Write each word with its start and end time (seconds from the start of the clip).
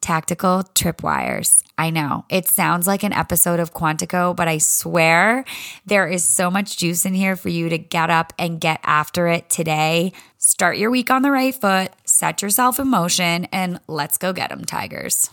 Tactical 0.00 0.62
tripwires. 0.74 1.62
I 1.76 1.90
know 1.90 2.24
it 2.28 2.48
sounds 2.48 2.86
like 2.86 3.02
an 3.02 3.12
episode 3.12 3.60
of 3.60 3.74
Quantico, 3.74 4.34
but 4.34 4.48
I 4.48 4.58
swear 4.58 5.44
there 5.86 6.08
is 6.08 6.24
so 6.24 6.50
much 6.50 6.76
juice 6.76 7.04
in 7.04 7.14
here 7.14 7.36
for 7.36 7.48
you 7.48 7.68
to 7.68 7.78
get 7.78 8.10
up 8.10 8.32
and 8.38 8.60
get 8.60 8.80
after 8.82 9.28
it 9.28 9.48
today. 9.50 10.12
Start 10.38 10.78
your 10.78 10.90
week 10.90 11.10
on 11.10 11.22
the 11.22 11.30
right 11.30 11.54
foot, 11.54 11.92
set 12.04 12.42
yourself 12.42 12.78
in 12.78 12.88
motion, 12.88 13.46
and 13.46 13.80
let's 13.86 14.18
go 14.18 14.32
get 14.32 14.50
them, 14.50 14.64
Tigers. 14.64 15.30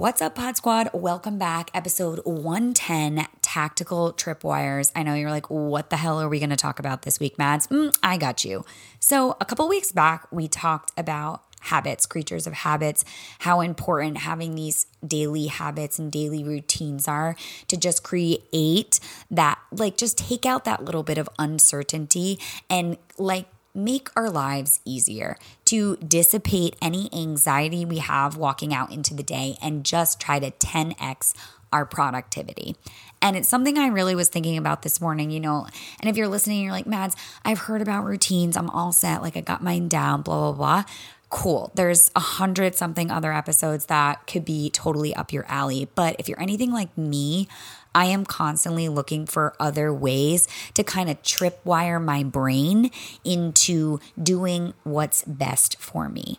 What's 0.00 0.22
up, 0.22 0.34
Pod 0.34 0.56
Squad? 0.56 0.88
Welcome 0.94 1.36
back. 1.36 1.70
Episode 1.74 2.22
110 2.24 3.26
Tactical 3.42 4.14
Tripwires. 4.14 4.90
I 4.96 5.02
know 5.02 5.12
you're 5.12 5.30
like, 5.30 5.50
what 5.50 5.90
the 5.90 5.98
hell 5.98 6.18
are 6.18 6.28
we 6.30 6.38
going 6.38 6.48
to 6.48 6.56
talk 6.56 6.78
about 6.78 7.02
this 7.02 7.20
week, 7.20 7.36
Mads? 7.36 7.66
Mm, 7.66 7.94
I 8.02 8.16
got 8.16 8.42
you. 8.42 8.64
So, 8.98 9.36
a 9.42 9.44
couple 9.44 9.68
weeks 9.68 9.92
back, 9.92 10.26
we 10.32 10.48
talked 10.48 10.90
about 10.96 11.42
habits, 11.60 12.06
creatures 12.06 12.46
of 12.46 12.54
habits, 12.54 13.04
how 13.40 13.60
important 13.60 14.16
having 14.16 14.54
these 14.54 14.86
daily 15.06 15.48
habits 15.48 15.98
and 15.98 16.10
daily 16.10 16.42
routines 16.42 17.06
are 17.06 17.36
to 17.68 17.76
just 17.76 18.02
create 18.02 19.00
that, 19.30 19.58
like, 19.70 19.98
just 19.98 20.16
take 20.16 20.46
out 20.46 20.64
that 20.64 20.82
little 20.82 21.02
bit 21.02 21.18
of 21.18 21.28
uncertainty 21.38 22.38
and, 22.70 22.96
like, 23.18 23.48
make 23.74 24.08
our 24.16 24.28
lives 24.28 24.80
easier, 24.84 25.36
to 25.66 25.96
dissipate 25.96 26.76
any 26.82 27.08
anxiety 27.12 27.84
we 27.84 27.98
have 27.98 28.36
walking 28.36 28.74
out 28.74 28.92
into 28.92 29.14
the 29.14 29.22
day 29.22 29.56
and 29.62 29.84
just 29.84 30.20
try 30.20 30.38
to 30.38 30.50
10x 30.50 31.34
our 31.72 31.86
productivity. 31.86 32.76
And 33.22 33.36
it's 33.36 33.48
something 33.48 33.78
I 33.78 33.88
really 33.88 34.14
was 34.14 34.28
thinking 34.28 34.56
about 34.56 34.82
this 34.82 35.00
morning, 35.00 35.30
you 35.30 35.40
know. 35.40 35.66
And 36.00 36.08
if 36.08 36.16
you're 36.16 36.28
listening, 36.28 36.62
you're 36.62 36.72
like, 36.72 36.86
Mads, 36.86 37.16
I've 37.44 37.60
heard 37.60 37.82
about 37.82 38.04
routines. 38.04 38.56
I'm 38.56 38.70
all 38.70 38.92
set. 38.92 39.22
Like, 39.22 39.36
I 39.36 39.40
got 39.40 39.62
mine 39.62 39.88
down, 39.88 40.22
blah, 40.22 40.52
blah, 40.52 40.52
blah. 40.52 40.84
Cool. 41.28 41.70
There's 41.74 42.10
a 42.16 42.20
hundred 42.20 42.74
something 42.74 43.10
other 43.10 43.32
episodes 43.32 43.86
that 43.86 44.26
could 44.26 44.44
be 44.44 44.68
totally 44.70 45.14
up 45.14 45.32
your 45.32 45.44
alley. 45.46 45.88
But 45.94 46.16
if 46.18 46.28
you're 46.28 46.40
anything 46.40 46.72
like 46.72 46.96
me, 46.98 47.46
I 47.94 48.06
am 48.06 48.24
constantly 48.24 48.88
looking 48.88 49.26
for 49.26 49.54
other 49.58 49.92
ways 49.92 50.48
to 50.74 50.84
kind 50.84 51.10
of 51.10 51.22
tripwire 51.22 52.02
my 52.02 52.22
brain 52.22 52.90
into 53.24 54.00
doing 54.20 54.74
what's 54.84 55.22
best 55.24 55.78
for 55.80 56.08
me. 56.08 56.38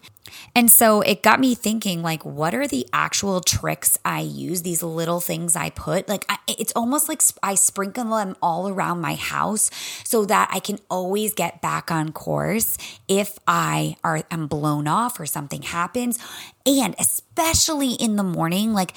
And 0.56 0.72
so 0.72 1.02
it 1.02 1.22
got 1.22 1.40
me 1.40 1.56
thinking 1.56 2.02
like 2.02 2.24
what 2.24 2.54
are 2.54 2.68
the 2.68 2.88
actual 2.94 3.42
tricks 3.42 3.98
I 4.06 4.22
use 4.22 4.62
these 4.62 4.84
little 4.84 5.20
things 5.20 5.56
I 5.56 5.70
put 5.70 6.08
like 6.08 6.26
I, 6.30 6.38
it's 6.48 6.74
almost 6.76 7.10
like 7.10 7.22
I 7.44 7.56
sprinkle 7.56 8.16
them 8.16 8.36
all 8.42 8.70
around 8.70 9.02
my 9.02 9.16
house 9.16 9.70
so 10.04 10.26
that 10.26 10.50
I 10.52 10.60
can 10.60 10.80
always 10.90 11.34
get 11.34 11.62
back 11.62 11.92
on 11.92 12.12
course 12.12 12.78
if 13.08 13.40
I 13.48 13.98
are 14.04 14.24
am 14.32 14.48
blown 14.48 14.88
off 14.88 15.20
or 15.20 15.26
something 15.26 15.64
happens 15.64 16.20
and 16.66 16.96
especially 17.00 17.94
in 17.94 18.16
the 18.16 18.24
morning 18.24 18.74
like 18.74 18.94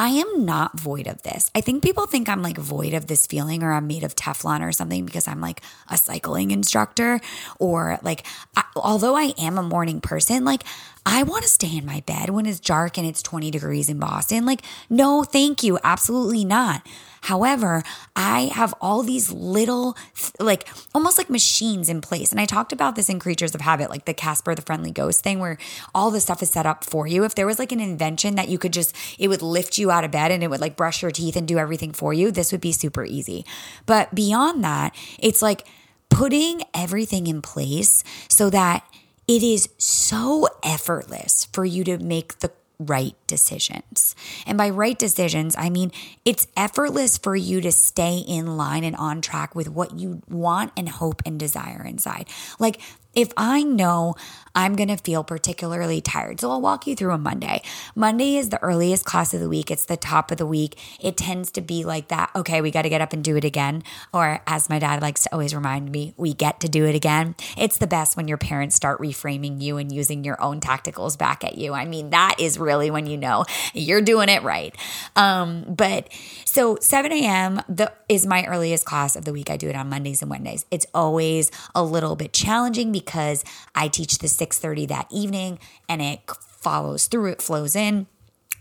I 0.00 0.08
am 0.08 0.46
not 0.46 0.80
void 0.80 1.06
of 1.06 1.20
this. 1.24 1.50
I 1.54 1.60
think 1.60 1.82
people 1.82 2.06
think 2.06 2.30
I'm 2.30 2.40
like 2.40 2.56
void 2.56 2.94
of 2.94 3.06
this 3.06 3.26
feeling 3.26 3.62
or 3.62 3.70
I'm 3.70 3.86
made 3.86 4.02
of 4.02 4.16
Teflon 4.16 4.66
or 4.66 4.72
something 4.72 5.04
because 5.04 5.28
I'm 5.28 5.42
like 5.42 5.60
a 5.90 5.98
cycling 5.98 6.52
instructor 6.52 7.20
or 7.58 7.98
like, 8.00 8.24
I, 8.56 8.64
although 8.76 9.14
I 9.14 9.34
am 9.36 9.58
a 9.58 9.62
morning 9.62 10.00
person, 10.00 10.42
like 10.42 10.62
I 11.06 11.22
want 11.22 11.42
to 11.42 11.48
stay 11.48 11.76
in 11.76 11.86
my 11.86 12.00
bed 12.00 12.30
when 12.30 12.46
it's 12.46 12.60
dark 12.60 12.98
and 12.98 13.06
it's 13.06 13.22
20 13.22 13.50
degrees 13.50 13.88
in 13.88 13.98
Boston. 13.98 14.44
Like, 14.44 14.62
no, 14.88 15.24
thank 15.24 15.62
you. 15.62 15.78
Absolutely 15.82 16.44
not. 16.44 16.86
However, 17.22 17.82
I 18.16 18.50
have 18.54 18.74
all 18.80 19.02
these 19.02 19.30
little, 19.30 19.96
like 20.38 20.68
almost 20.94 21.18
like 21.18 21.28
machines 21.28 21.88
in 21.88 22.00
place. 22.00 22.30
And 22.30 22.40
I 22.40 22.46
talked 22.46 22.72
about 22.72 22.96
this 22.96 23.08
in 23.08 23.18
Creatures 23.18 23.54
of 23.54 23.60
Habit, 23.60 23.90
like 23.90 24.04
the 24.04 24.14
Casper 24.14 24.54
the 24.54 24.62
Friendly 24.62 24.90
Ghost 24.90 25.22
thing, 25.22 25.38
where 25.38 25.58
all 25.94 26.10
the 26.10 26.20
stuff 26.20 26.42
is 26.42 26.50
set 26.50 26.66
up 26.66 26.84
for 26.84 27.06
you. 27.06 27.24
If 27.24 27.34
there 27.34 27.46
was 27.46 27.58
like 27.58 27.72
an 27.72 27.80
invention 27.80 28.36
that 28.36 28.48
you 28.48 28.58
could 28.58 28.72
just, 28.72 28.94
it 29.18 29.28
would 29.28 29.42
lift 29.42 29.78
you 29.78 29.90
out 29.90 30.04
of 30.04 30.10
bed 30.10 30.30
and 30.30 30.42
it 30.42 30.48
would 30.48 30.60
like 30.60 30.76
brush 30.76 31.02
your 31.02 31.10
teeth 31.10 31.36
and 31.36 31.46
do 31.46 31.58
everything 31.58 31.92
for 31.92 32.12
you, 32.12 32.30
this 32.30 32.52
would 32.52 32.60
be 32.60 32.72
super 32.72 33.04
easy. 33.04 33.44
But 33.86 34.14
beyond 34.14 34.64
that, 34.64 34.94
it's 35.18 35.42
like, 35.42 35.66
putting 36.10 36.60
everything 36.74 37.26
in 37.28 37.40
place 37.40 38.04
so 38.28 38.50
that 38.50 38.84
it 39.30 39.44
is 39.44 39.68
so 39.78 40.48
effortless 40.64 41.44
for 41.52 41.64
you 41.64 41.84
to 41.84 41.98
make 41.98 42.40
the 42.40 42.50
right 42.80 43.14
decisions. 43.28 44.16
And 44.44 44.58
by 44.58 44.70
right 44.70 44.98
decisions, 44.98 45.54
I 45.56 45.70
mean 45.70 45.92
it's 46.24 46.48
effortless 46.56 47.16
for 47.16 47.36
you 47.36 47.60
to 47.60 47.70
stay 47.70 48.18
in 48.18 48.56
line 48.56 48.82
and 48.82 48.96
on 48.96 49.20
track 49.20 49.54
with 49.54 49.68
what 49.68 49.96
you 49.96 50.22
want 50.28 50.72
and 50.76 50.88
hope 50.88 51.22
and 51.24 51.38
desire 51.38 51.84
inside. 51.84 52.26
Like 52.58 52.80
if 53.14 53.32
I 53.36 53.62
know 53.62 54.14
I'm 54.54 54.74
going 54.74 54.88
to 54.88 54.96
feel 54.96 55.22
particularly 55.22 56.00
tired. 56.00 56.40
So 56.40 56.50
I'll 56.50 56.60
walk 56.60 56.86
you 56.86 56.96
through 56.96 57.12
a 57.12 57.18
Monday. 57.18 57.62
Monday 57.94 58.36
is 58.36 58.50
the 58.50 58.60
earliest 58.62 59.04
class 59.04 59.32
of 59.32 59.40
the 59.40 59.48
week. 59.48 59.70
It's 59.70 59.84
the 59.84 59.96
top 59.96 60.30
of 60.30 60.38
the 60.38 60.46
week. 60.46 60.76
It 61.00 61.16
tends 61.16 61.50
to 61.52 61.60
be 61.60 61.84
like 61.84 62.08
that. 62.08 62.30
Okay, 62.34 62.60
we 62.60 62.70
got 62.70 62.82
to 62.82 62.88
get 62.88 63.00
up 63.00 63.12
and 63.12 63.22
do 63.22 63.36
it 63.36 63.44
again. 63.44 63.82
Or 64.12 64.42
as 64.46 64.68
my 64.68 64.78
dad 64.78 65.02
likes 65.02 65.22
to 65.24 65.32
always 65.32 65.54
remind 65.54 65.92
me, 65.92 66.14
we 66.16 66.34
get 66.34 66.60
to 66.60 66.68
do 66.68 66.84
it 66.84 66.94
again. 66.94 67.36
It's 67.56 67.78
the 67.78 67.86
best 67.86 68.16
when 68.16 68.28
your 68.28 68.38
parents 68.38 68.74
start 68.74 69.00
reframing 69.00 69.60
you 69.60 69.76
and 69.76 69.92
using 69.92 70.24
your 70.24 70.40
own 70.42 70.60
tacticals 70.60 71.16
back 71.16 71.44
at 71.44 71.56
you. 71.56 71.72
I 71.72 71.84
mean, 71.84 72.10
that 72.10 72.36
is 72.38 72.58
really 72.58 72.90
when 72.90 73.06
you 73.06 73.16
know 73.16 73.44
you're 73.72 74.02
doing 74.02 74.28
it 74.28 74.42
right. 74.42 74.74
Um, 75.14 75.64
but 75.68 76.08
so 76.44 76.76
7 76.80 77.12
a.m. 77.12 77.60
The, 77.68 77.92
is 78.08 78.26
my 78.26 78.44
earliest 78.46 78.84
class 78.84 79.14
of 79.14 79.24
the 79.24 79.32
week. 79.32 79.50
I 79.50 79.56
do 79.56 79.68
it 79.68 79.76
on 79.76 79.88
Mondays 79.88 80.22
and 80.22 80.30
Wednesdays. 80.30 80.66
It's 80.70 80.86
always 80.92 81.50
a 81.74 81.84
little 81.84 82.16
bit 82.16 82.32
challenging 82.32 82.90
because 83.04 83.44
I 83.74 83.88
teach 83.88 84.18
the 84.18 84.28
6:30 84.28 84.86
that 84.88 85.06
evening 85.10 85.58
and 85.88 86.00
it 86.02 86.20
follows 86.60 87.06
through, 87.06 87.32
it 87.32 87.42
flows 87.42 87.74
in 87.74 88.06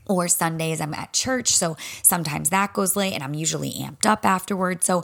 or 0.08 0.28
Sundays 0.28 0.82
I'm 0.82 0.94
at 0.94 1.14
church. 1.14 1.56
So 1.56 1.78
sometimes 2.02 2.50
that 2.50 2.74
goes 2.74 2.96
late 2.96 3.14
and 3.14 3.24
I'm 3.24 3.36
usually 3.36 3.72
amped 3.74 4.06
up 4.06 4.26
afterwards. 4.26 4.86
So 4.86 5.04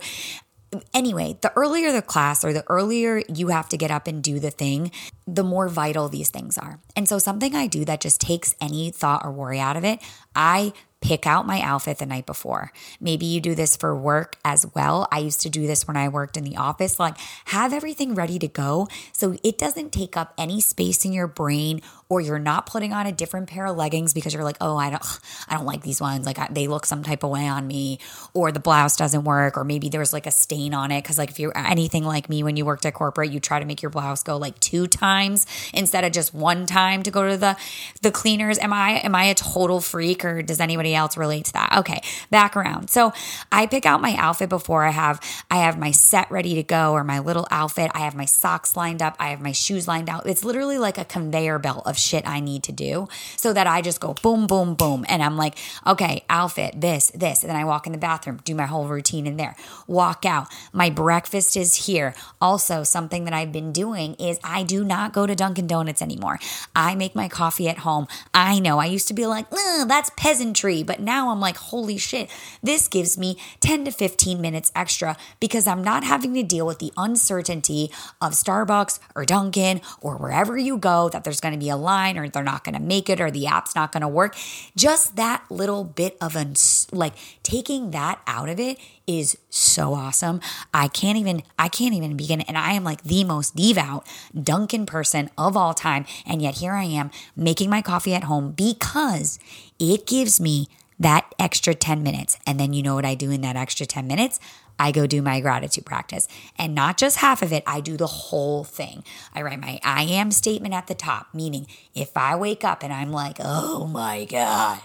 anyway, 0.93 1.37
the 1.41 1.53
earlier 1.55 1.91
the 1.91 2.01
class 2.01 2.43
or 2.43 2.53
the 2.53 2.63
earlier 2.67 3.21
you 3.33 3.49
have 3.49 3.69
to 3.69 3.77
get 3.77 3.91
up 3.91 4.07
and 4.07 4.23
do 4.23 4.39
the 4.39 4.51
thing, 4.51 4.91
the 5.27 5.43
more 5.43 5.69
vital 5.69 6.09
these 6.09 6.29
things 6.29 6.57
are. 6.57 6.79
And 6.95 7.07
so 7.07 7.19
something 7.19 7.55
I 7.55 7.67
do 7.67 7.85
that 7.85 8.01
just 8.01 8.19
takes 8.19 8.55
any 8.59 8.91
thought 8.91 9.23
or 9.23 9.31
worry 9.31 9.59
out 9.59 9.77
of 9.77 9.85
it, 9.85 9.99
I 10.35 10.73
pick 11.05 11.27
out 11.27 11.45
my 11.45 11.61
outfit 11.61 11.99
the 11.99 12.05
night 12.05 12.25
before. 12.25 12.71
Maybe 12.99 13.27
you 13.27 13.39
do 13.39 13.53
this 13.53 13.77
for 13.77 13.95
work 13.95 14.37
as 14.43 14.65
well. 14.73 15.07
I 15.11 15.19
used 15.19 15.41
to 15.41 15.51
do 15.51 15.67
this 15.67 15.87
when 15.87 15.95
I 15.95 16.07
worked 16.09 16.35
in 16.35 16.43
the 16.43 16.57
office. 16.57 16.99
Like, 16.99 17.15
have 17.45 17.73
everything 17.73 18.15
ready 18.15 18.39
to 18.39 18.47
go 18.47 18.87
so 19.13 19.37
it 19.43 19.59
doesn't 19.59 19.91
take 19.91 20.17
up 20.17 20.33
any 20.35 20.59
space 20.59 21.05
in 21.05 21.13
your 21.13 21.27
brain 21.27 21.83
or 22.07 22.21
you're 22.21 22.39
not 22.39 22.67
putting 22.67 22.93
on 22.93 23.07
a 23.07 23.11
different 23.11 23.47
pair 23.47 23.65
of 23.65 23.75
leggings 23.75 24.13
because 24.13 24.33
you're 24.33 24.43
like, 24.43 24.57
oh, 24.61 24.77
I 24.77 24.91
don't, 24.91 25.03
I 25.49 25.55
don't 25.55 25.65
like 25.65 25.81
these 25.81 25.99
ones. 25.99 26.25
Like 26.25 26.53
they 26.53 26.67
look 26.67 26.85
some 26.85 27.03
type 27.03 27.23
of 27.23 27.29
way 27.29 27.47
on 27.47 27.65
me, 27.65 27.99
or 28.33 28.51
the 28.51 28.59
blouse 28.59 28.95
doesn't 28.95 29.23
work, 29.23 29.57
or 29.57 29.63
maybe 29.63 29.89
there's 29.89 30.13
like 30.13 30.27
a 30.27 30.31
stain 30.31 30.73
on 30.73 30.91
it. 30.91 31.03
Because 31.03 31.17
like 31.17 31.31
if 31.31 31.39
you're 31.39 31.57
anything 31.57 32.03
like 32.03 32.29
me, 32.29 32.43
when 32.43 32.57
you 32.57 32.65
worked 32.65 32.85
at 32.85 32.93
corporate, 32.93 33.31
you 33.31 33.39
try 33.39 33.59
to 33.59 33.65
make 33.65 33.81
your 33.81 33.89
blouse 33.89 34.23
go 34.23 34.37
like 34.37 34.59
two 34.59 34.87
times 34.87 35.45
instead 35.73 36.03
of 36.03 36.11
just 36.11 36.33
one 36.33 36.65
time 36.65 37.03
to 37.03 37.11
go 37.11 37.29
to 37.29 37.37
the 37.37 37.57
the 38.01 38.11
cleaners. 38.11 38.59
Am 38.59 38.71
I 38.73 38.99
am 38.99 39.15
I 39.15 39.25
a 39.25 39.35
total 39.35 39.81
freak, 39.81 40.23
or 40.23 40.41
does 40.41 40.59
anybody 40.59 40.93
else 40.93 41.17
relate 41.17 41.45
to 41.45 41.53
that? 41.53 41.77
Okay, 41.79 42.01
back 42.29 42.55
around. 42.55 42.89
So 42.89 43.13
I 43.51 43.65
pick 43.65 43.85
out 43.85 44.01
my 44.01 44.15
outfit 44.17 44.49
before 44.49 44.83
I 44.83 44.91
have 44.91 45.19
I 45.49 45.57
have 45.57 45.79
my 45.79 45.91
set 45.91 46.29
ready 46.29 46.55
to 46.55 46.63
go, 46.63 46.93
or 46.93 47.03
my 47.03 47.19
little 47.19 47.47
outfit. 47.49 47.91
I 47.93 47.99
have 47.99 48.15
my 48.15 48.25
socks 48.25 48.75
lined 48.75 49.01
up. 49.01 49.15
I 49.19 49.29
have 49.29 49.41
my 49.41 49.51
shoes 49.51 49.87
lined 49.87 50.09
out. 50.09 50.27
It's 50.27 50.43
literally 50.43 50.77
like 50.77 50.97
a 50.97 51.05
conveyor 51.05 51.59
belt 51.59 51.83
of 51.85 51.94
of 51.95 51.99
shit 51.99 52.27
I 52.27 52.41
need 52.41 52.63
to 52.63 52.71
do 52.71 53.07
so 53.37 53.53
that 53.53 53.67
I 53.67 53.81
just 53.81 54.01
go 54.01 54.13
boom, 54.13 54.47
boom, 54.47 54.75
boom. 54.75 55.05
And 55.07 55.23
I'm 55.23 55.37
like, 55.37 55.57
okay, 55.87 56.23
outfit, 56.29 56.81
this, 56.81 57.09
this. 57.11 57.41
And 57.41 57.49
then 57.49 57.55
I 57.55 57.63
walk 57.63 57.85
in 57.85 57.93
the 57.93 57.97
bathroom, 57.97 58.41
do 58.43 58.53
my 58.53 58.65
whole 58.65 58.87
routine 58.87 59.25
in 59.25 59.37
there, 59.37 59.55
walk 59.87 60.25
out. 60.25 60.47
My 60.73 60.89
breakfast 60.89 61.55
is 61.55 61.87
here. 61.87 62.13
Also, 62.41 62.83
something 62.83 63.23
that 63.25 63.33
I've 63.33 63.51
been 63.51 63.71
doing 63.71 64.15
is 64.15 64.39
I 64.43 64.63
do 64.63 64.83
not 64.83 65.13
go 65.13 65.25
to 65.25 65.35
Dunkin' 65.35 65.67
Donuts 65.67 66.01
anymore. 66.01 66.39
I 66.75 66.95
make 66.95 67.15
my 67.15 67.29
coffee 67.29 67.69
at 67.69 67.79
home. 67.79 68.07
I 68.33 68.59
know 68.59 68.79
I 68.79 68.85
used 68.85 69.07
to 69.07 69.13
be 69.13 69.25
like, 69.25 69.49
that's 69.49 70.11
peasantry. 70.17 70.83
But 70.83 70.99
now 70.99 71.29
I'm 71.29 71.39
like, 71.39 71.57
holy 71.57 71.97
shit, 71.97 72.29
this 72.61 72.87
gives 72.87 73.17
me 73.17 73.37
10 73.61 73.85
to 73.85 73.91
15 73.91 74.41
minutes 74.41 74.71
extra 74.75 75.15
because 75.39 75.65
I'm 75.67 75.83
not 75.83 76.03
having 76.03 76.33
to 76.33 76.43
deal 76.43 76.65
with 76.65 76.79
the 76.79 76.91
uncertainty 76.97 77.91
of 78.21 78.33
Starbucks 78.33 78.99
or 79.15 79.23
Dunkin' 79.23 79.81
or 80.01 80.17
wherever 80.17 80.57
you 80.57 80.77
go 80.77 81.09
that 81.09 81.23
there's 81.23 81.39
going 81.39 81.53
to 81.53 81.59
be 81.59 81.69
a 81.69 81.77
line 81.85 82.17
or 82.17 82.27
they're 82.27 82.43
not 82.43 82.63
going 82.63 82.75
to 82.75 82.81
make 82.81 83.09
it 83.09 83.21
or 83.21 83.31
the 83.31 83.47
app's 83.47 83.75
not 83.75 83.91
going 83.91 84.01
to 84.01 84.07
work. 84.07 84.35
Just 84.75 85.15
that 85.15 85.43
little 85.49 85.83
bit 85.83 86.17
of 86.19 86.35
a 86.35 86.45
like 86.91 87.13
taking 87.43 87.91
that 87.91 88.21
out 88.27 88.49
of 88.49 88.59
it 88.59 88.77
is 89.07 89.37
so 89.49 89.93
awesome. 89.93 90.41
I 90.73 90.87
can't 90.87 91.17
even 91.17 91.43
I 91.57 91.69
can't 91.69 91.93
even 91.93 92.17
begin 92.17 92.41
and 92.41 92.57
I 92.57 92.73
am 92.73 92.83
like 92.83 93.03
the 93.03 93.23
most 93.23 93.55
devout 93.55 94.05
Dunkin' 94.33 94.85
person 94.85 95.29
of 95.37 95.55
all 95.55 95.73
time 95.73 96.05
and 96.25 96.41
yet 96.41 96.55
here 96.55 96.73
I 96.73 96.83
am 96.83 97.11
making 97.35 97.69
my 97.69 97.81
coffee 97.81 98.13
at 98.13 98.25
home 98.25 98.51
because 98.51 99.39
it 99.79 100.05
gives 100.05 100.41
me 100.41 100.67
that 100.99 101.33
extra 101.37 101.73
10 101.73 102.03
minutes. 102.03 102.37
And 102.47 102.59
then 102.59 102.73
you 102.73 102.81
know 102.81 102.95
what 102.95 103.05
I 103.05 103.15
do 103.15 103.31
in 103.31 103.41
that 103.41 103.55
extra 103.55 103.85
10 103.85 104.07
minutes? 104.07 104.39
I 104.79 104.91
go 104.91 105.07
do 105.07 105.21
my 105.21 105.39
gratitude 105.39 105.85
practice. 105.85 106.27
And 106.57 106.75
not 106.75 106.97
just 106.97 107.17
half 107.17 107.41
of 107.41 107.53
it, 107.53 107.63
I 107.65 107.79
do 107.79 107.97
the 107.97 108.07
whole 108.07 108.63
thing. 108.63 109.03
I 109.33 109.41
write 109.41 109.59
my 109.59 109.79
I 109.83 110.03
am 110.03 110.31
statement 110.31 110.73
at 110.73 110.87
the 110.87 110.95
top, 110.95 111.27
meaning 111.33 111.67
if 111.93 112.15
I 112.17 112.35
wake 112.35 112.63
up 112.63 112.83
and 112.83 112.91
I'm 112.91 113.11
like, 113.11 113.37
oh 113.39 113.87
my 113.87 114.25
God, 114.25 114.81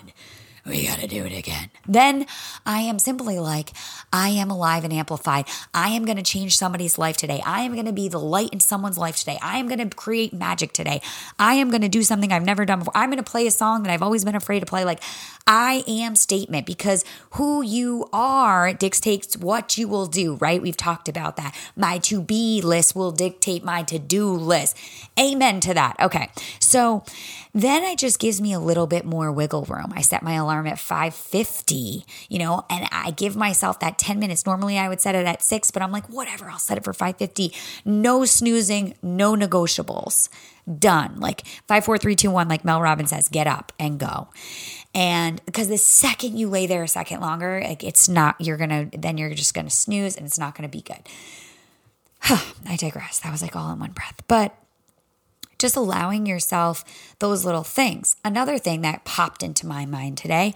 we 0.67 0.87
got 0.87 0.99
to 0.99 1.07
do 1.07 1.25
it 1.25 1.37
again. 1.37 1.71
Then 1.87 2.27
I 2.67 2.81
am 2.81 2.99
simply 2.99 3.39
like, 3.39 3.73
I 4.13 4.31
am 4.31 4.51
alive 4.51 4.85
and 4.85 4.93
amplified. 4.93 5.47
I 5.73 5.89
am 5.91 6.05
going 6.05 6.17
to 6.17 6.23
change 6.23 6.57
somebody's 6.57 6.99
life 6.99 7.17
today. 7.17 7.43
I 7.45 7.63
am 7.63 7.73
going 7.73 7.87
to 7.87 7.93
be 7.93 8.09
the 8.09 8.19
light 8.19 8.51
in 8.51 8.61
someone's 8.61 8.99
life 8.99 9.17
today. 9.17 9.39
I 9.43 9.59
am 9.59 9.69
going 9.69 9.79
to 9.79 9.97
create 9.97 10.33
magic 10.33 10.73
today. 10.73 11.01
I 11.39 11.55
am 11.55 11.71
going 11.71 11.83
to 11.83 11.89
do 11.89 12.03
something 12.03 12.33
I've 12.33 12.45
never 12.45 12.65
done 12.65 12.81
before. 12.81 12.97
I'm 12.97 13.11
going 13.11 13.23
to 13.23 13.31
play 13.31 13.47
a 13.47 13.51
song 13.51 13.83
that 13.85 13.93
I've 13.93 14.03
always 14.03 14.25
been 14.25 14.35
afraid 14.35 14.61
to 14.61 14.67
play. 14.67 14.85
Like, 14.85 15.03
I 15.47 15.83
am 15.89 16.17
statement 16.17 16.67
because 16.67 17.05
who 17.33 17.63
you 17.63 18.09
are 18.13 18.73
dictates 18.73 19.37
what 19.37 19.79
you 19.79 19.89
will 19.89 20.07
do, 20.07 20.35
right? 20.37 20.61
We've 20.61 20.77
talked 20.77 21.09
about 21.09 21.37
that. 21.37 21.55
My 21.77 21.99
to 21.99 22.21
be 22.21 22.61
list 22.63 22.95
will 22.95 23.13
dictate 23.13 23.65
my 23.65 23.83
to 23.85 23.99
do 23.99 24.31
list. 24.33 24.77
Amen 25.19 25.61
to 25.61 25.75
that. 25.75 25.97
Okay. 26.01 26.31
So 26.59 27.05
then 27.53 27.83
it 27.83 27.99
just 27.99 28.19
gives 28.21 28.41
me 28.41 28.53
a 28.53 28.61
little 28.61 28.87
bit 28.87 29.05
more 29.05 29.33
wiggle 29.33 29.65
room. 29.65 29.93
I 29.95 30.03
set 30.03 30.23
my 30.23 30.35
alarm 30.35 30.50
at 30.67 30.79
5:50, 30.79 32.05
you 32.29 32.39
know, 32.39 32.65
and 32.69 32.89
I 32.91 33.11
give 33.13 33.37
myself 33.37 33.81
that 33.81 33.99
10 33.99 34.19
minutes. 34.19 34.47
Normally 34.47 34.79
I 34.79 34.89
would 34.89 35.01
set 35.01 35.15
it 35.15 35.27
at 35.27 35.43
6, 35.43 35.71
but 35.71 35.83
I'm 35.83 35.93
like, 35.93 36.09
whatever, 36.09 36.51
I'll 36.51 36.59
set 36.59 36.79
it 36.79 36.85
for 36.85 36.93
5:50. 36.93 37.53
No 37.85 38.25
snoozing, 38.25 38.95
no 39.03 39.35
negotiables. 39.35 40.29
Done. 40.79 41.19
Like 41.19 41.47
5 41.67 41.85
4 41.85 41.99
3 41.99 42.15
2 42.17 42.31
1 42.31 42.49
like 42.49 42.65
Mel 42.65 42.81
Robbins 42.81 43.11
says, 43.11 43.29
get 43.29 43.47
up 43.47 43.73
and 43.79 43.99
go. 43.99 44.29
And 44.95 45.45
because 45.47 45.69
the 45.69 45.79
second 45.79 46.37
you 46.37 46.49
lay 46.49 46.67
there 46.67 46.83
a 46.83 46.89
second 46.89 47.21
longer, 47.21 47.61
like 47.65 47.83
it's 47.83 48.09
not, 48.09 48.37
you're 48.41 48.57
to, 48.91 48.99
then 48.99 49.19
you're 49.19 49.35
just 49.35 49.55
to 49.67 49.75
snooze 49.75 50.17
and 50.17 50.27
it's 50.27 50.39
not 50.39 50.55
to 50.69 50.77
be 50.77 50.83
good. 50.83 51.01
I 52.67 52.77
digress. 52.77 53.21
That 53.21 53.33
was 53.33 53.43
like 53.43 53.57
all 53.57 53.73
in 53.73 53.79
one 53.79 53.93
breath. 53.93 54.23
But 54.29 54.55
just 55.61 55.77
allowing 55.77 56.27
yourself 56.27 56.85
those 57.21 57.45
little 57.45 57.63
things. 57.63 58.17
Another 58.25 58.59
thing 58.59 58.81
that 58.81 59.05
popped 59.05 59.43
into 59.43 59.67
my 59.67 59.87
mind 59.87 60.19
today 60.19 60.55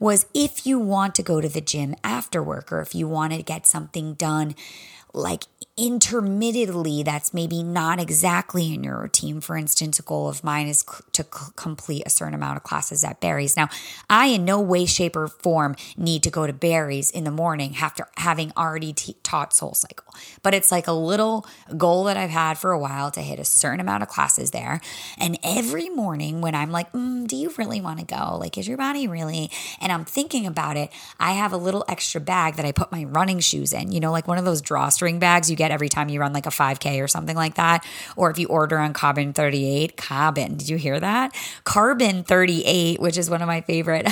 was 0.00 0.26
if 0.34 0.66
you 0.66 0.78
want 0.78 1.14
to 1.14 1.22
go 1.22 1.40
to 1.40 1.48
the 1.48 1.60
gym 1.60 1.94
after 2.02 2.42
work 2.42 2.72
or 2.72 2.80
if 2.80 2.94
you 2.94 3.06
want 3.06 3.32
to 3.32 3.42
get 3.42 3.66
something 3.66 4.14
done 4.14 4.54
like 5.12 5.44
intermittently 5.78 7.02
that's 7.02 7.34
maybe 7.34 7.62
not 7.62 8.00
exactly 8.00 8.72
in 8.72 8.82
your 8.82 8.98
routine. 9.00 9.42
For 9.42 9.56
instance, 9.58 9.98
a 9.98 10.02
goal 10.02 10.26
of 10.28 10.42
mine 10.42 10.68
is 10.68 10.84
to 11.12 11.24
complete 11.24 12.02
a 12.06 12.10
certain 12.10 12.32
amount 12.32 12.56
of 12.56 12.62
classes 12.62 13.04
at 13.04 13.20
Barry's. 13.20 13.56
Now, 13.56 13.68
I 14.08 14.28
in 14.28 14.46
no 14.46 14.58
way, 14.58 14.86
shape, 14.86 15.16
or 15.16 15.28
form 15.28 15.76
need 15.96 16.22
to 16.22 16.30
go 16.30 16.46
to 16.46 16.52
Barry's 16.54 17.10
in 17.10 17.24
the 17.24 17.30
morning 17.30 17.76
after 17.80 18.08
having 18.16 18.52
already 18.56 18.94
t- 18.94 19.16
taught 19.22 19.52
Soul 19.52 19.74
Cycle, 19.74 20.14
but 20.42 20.54
it's 20.54 20.72
like 20.72 20.86
a 20.86 20.92
little 20.92 21.46
goal 21.76 22.04
that 22.04 22.16
I've 22.16 22.30
had 22.30 22.56
for 22.56 22.72
a 22.72 22.78
while 22.78 23.10
to 23.10 23.20
hit 23.20 23.38
a 23.38 23.44
certain 23.44 23.80
amount 23.80 24.02
of 24.02 24.08
classes 24.08 24.52
there. 24.52 24.80
And 25.18 25.38
every 25.42 25.90
morning 25.90 26.40
when 26.40 26.54
I'm 26.54 26.70
like, 26.70 26.90
mm, 26.92 27.26
do 27.26 27.36
you 27.36 27.52
really 27.58 27.82
want 27.82 27.98
to 27.98 28.06
go? 28.06 28.38
Like, 28.38 28.56
is 28.56 28.66
your 28.66 28.78
body 28.78 29.08
really? 29.08 29.50
And 29.80 29.92
I'm 29.92 30.06
thinking 30.06 30.46
about 30.46 30.78
it, 30.78 30.90
I 31.20 31.32
have 31.32 31.52
a 31.52 31.58
little 31.58 31.84
extra 31.86 32.20
bag 32.20 32.54
that 32.56 32.64
I 32.64 32.72
put 32.72 32.90
my 32.90 33.04
running 33.04 33.40
shoes 33.40 33.74
in, 33.74 33.92
you 33.92 34.00
know, 34.00 34.10
like 34.10 34.26
one 34.26 34.38
of 34.38 34.46
those 34.46 34.62
drawstring 34.96 35.18
bags 35.18 35.50
you 35.50 35.56
get 35.56 35.70
every 35.70 35.88
time 35.88 36.08
you 36.08 36.20
run 36.20 36.32
like 36.32 36.46
a 36.46 36.50
5K 36.50 37.02
or 37.02 37.08
something 37.08 37.36
like 37.36 37.54
that. 37.54 37.84
Or 38.16 38.30
if 38.30 38.38
you 38.38 38.48
order 38.48 38.78
on 38.78 38.92
Carbon 38.92 39.32
38, 39.32 39.96
Carbon, 39.96 40.56
did 40.56 40.68
you 40.68 40.76
hear 40.76 40.98
that? 40.98 41.34
Carbon 41.64 42.24
38, 42.24 43.00
which 43.00 43.18
is 43.18 43.28
one 43.28 43.42
of 43.42 43.46
my 43.46 43.60
favorite, 43.60 44.08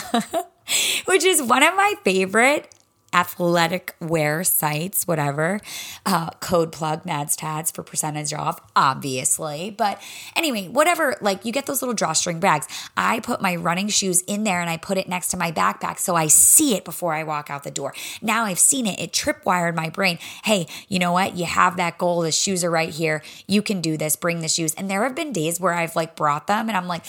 which 1.07 1.25
is 1.25 1.43
one 1.43 1.63
of 1.63 1.75
my 1.75 1.95
favorite 2.05 2.74
athletic 3.15 3.95
wear 4.01 4.43
sites, 4.45 5.07
whatever. 5.07 5.61
Uh, 6.05 6.31
code 6.41 6.73
plug 6.73 7.07
Mads 7.07 7.37
Tads 7.37 7.71
for 7.71 7.83
percentage 7.83 8.33
off, 8.35 8.61
obviously. 8.75 9.71
But 9.71 10.03
anyway, 10.35 10.69
whatever, 10.69 11.17
like 11.21 11.45
you 11.45 11.53
get 11.53 11.67
those 11.67 11.81
little 11.81 11.95
drawstring 11.95 12.41
bags. 12.41 12.67
I 12.97 13.21
put 13.21 13.41
my 13.41 13.55
running 13.57 13.89
shoes 13.89 14.23
in 14.23 14.45
there 14.45 14.61
and 14.61 14.69
I 14.69 14.77
put 14.77 14.99
it 14.99 15.09
next 15.09 15.29
to 15.29 15.37
my 15.37 15.53
backpack 15.53 15.99
so 15.99 16.17
I 16.17 16.27
see 16.27 16.75
it 16.75 16.85
before 16.85 17.15
I 17.15 17.23
walk 17.23 17.49
out 17.51 17.63
the 17.63 17.71
door. 17.71 17.95
Now 18.21 18.45
I've 18.45 18.59
seen 18.59 18.87
it, 18.87 18.99
it 18.99 19.13
tripwired 19.13 19.75
my 19.75 19.89
brain. 19.89 20.19
Hey, 20.43 20.67
you 20.89 20.99
know 20.99 21.13
what? 21.13 21.37
You 21.37 21.45
have 21.45 21.77
that 21.77 21.99
goal. 21.99 22.23
The 22.23 22.33
shoes 22.33 22.65
are 22.65 22.71
right 22.71 22.91
here. 22.91 23.23
You 23.47 23.63
can 23.63 23.81
do 23.81 23.97
this. 23.97 24.17
Bring 24.17 24.41
the 24.41 24.49
shoes. 24.49 24.75
And 24.75 24.91
there 24.91 25.05
have 25.05 25.15
been 25.15 25.33
days 25.33 25.61
where 25.61 25.73
I've 25.73 25.95
like 25.95 26.17
brought 26.17 26.49
them 26.49 26.69
and 26.69 26.77
I'm 26.77 26.89
like, 26.89 27.05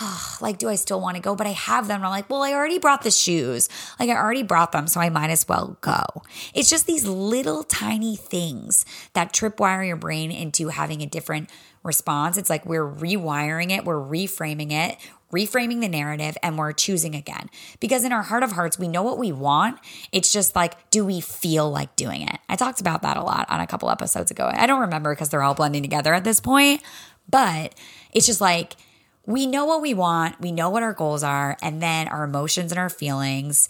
oh, 0.00 0.36
like, 0.40 0.58
do 0.58 0.68
I 0.68 0.74
still 0.74 1.00
want 1.00 1.16
to 1.16 1.22
go? 1.22 1.34
But 1.34 1.46
I 1.46 1.50
have 1.50 1.88
them. 1.88 1.96
And 1.96 2.04
I'm 2.04 2.10
like, 2.10 2.28
well, 2.28 2.42
I 2.42 2.52
already 2.52 2.78
brought 2.78 3.02
the 3.02 3.10
shoes. 3.10 3.68
Like, 3.98 4.10
I 4.10 4.16
already 4.16 4.42
brought 4.42 4.72
them, 4.72 4.86
so 4.86 5.00
I 5.00 5.10
might 5.10 5.30
as 5.42 5.48
well 5.48 5.76
go. 5.80 6.22
It's 6.54 6.70
just 6.70 6.86
these 6.86 7.06
little 7.06 7.64
tiny 7.64 8.16
things 8.16 8.84
that 9.12 9.32
tripwire 9.32 9.86
your 9.86 9.96
brain 9.96 10.30
into 10.30 10.68
having 10.68 11.02
a 11.02 11.06
different 11.06 11.50
response. 11.82 12.36
It's 12.36 12.50
like 12.50 12.64
we're 12.64 12.88
rewiring 12.88 13.76
it, 13.76 13.84
we're 13.84 14.00
reframing 14.00 14.70
it, 14.70 14.96
reframing 15.32 15.80
the 15.80 15.88
narrative, 15.88 16.36
and 16.42 16.56
we're 16.56 16.72
choosing 16.72 17.14
again. 17.14 17.50
Because 17.80 18.04
in 18.04 18.12
our 18.12 18.22
heart 18.22 18.42
of 18.42 18.52
hearts, 18.52 18.78
we 18.78 18.86
know 18.86 19.02
what 19.02 19.18
we 19.18 19.32
want. 19.32 19.78
It's 20.12 20.32
just 20.32 20.54
like, 20.54 20.90
do 20.90 21.04
we 21.04 21.20
feel 21.20 21.70
like 21.70 21.96
doing 21.96 22.22
it? 22.22 22.38
I 22.48 22.56
talked 22.56 22.80
about 22.80 23.02
that 23.02 23.16
a 23.16 23.22
lot 23.22 23.50
on 23.50 23.60
a 23.60 23.66
couple 23.66 23.90
episodes 23.90 24.30
ago. 24.30 24.50
I 24.52 24.66
don't 24.66 24.82
remember 24.82 25.12
because 25.12 25.30
they're 25.30 25.42
all 25.42 25.54
blending 25.54 25.82
together 25.82 26.14
at 26.14 26.24
this 26.24 26.40
point, 26.40 26.82
but 27.28 27.74
it's 28.12 28.26
just 28.26 28.40
like, 28.40 28.76
we 29.24 29.46
know 29.46 29.64
what 29.64 29.80
we 29.80 29.94
want, 29.94 30.40
we 30.40 30.50
know 30.50 30.68
what 30.68 30.82
our 30.82 30.92
goals 30.92 31.22
are, 31.22 31.56
and 31.62 31.80
then 31.80 32.08
our 32.08 32.24
emotions 32.24 32.72
and 32.72 32.78
our 32.78 32.88
feelings 32.88 33.68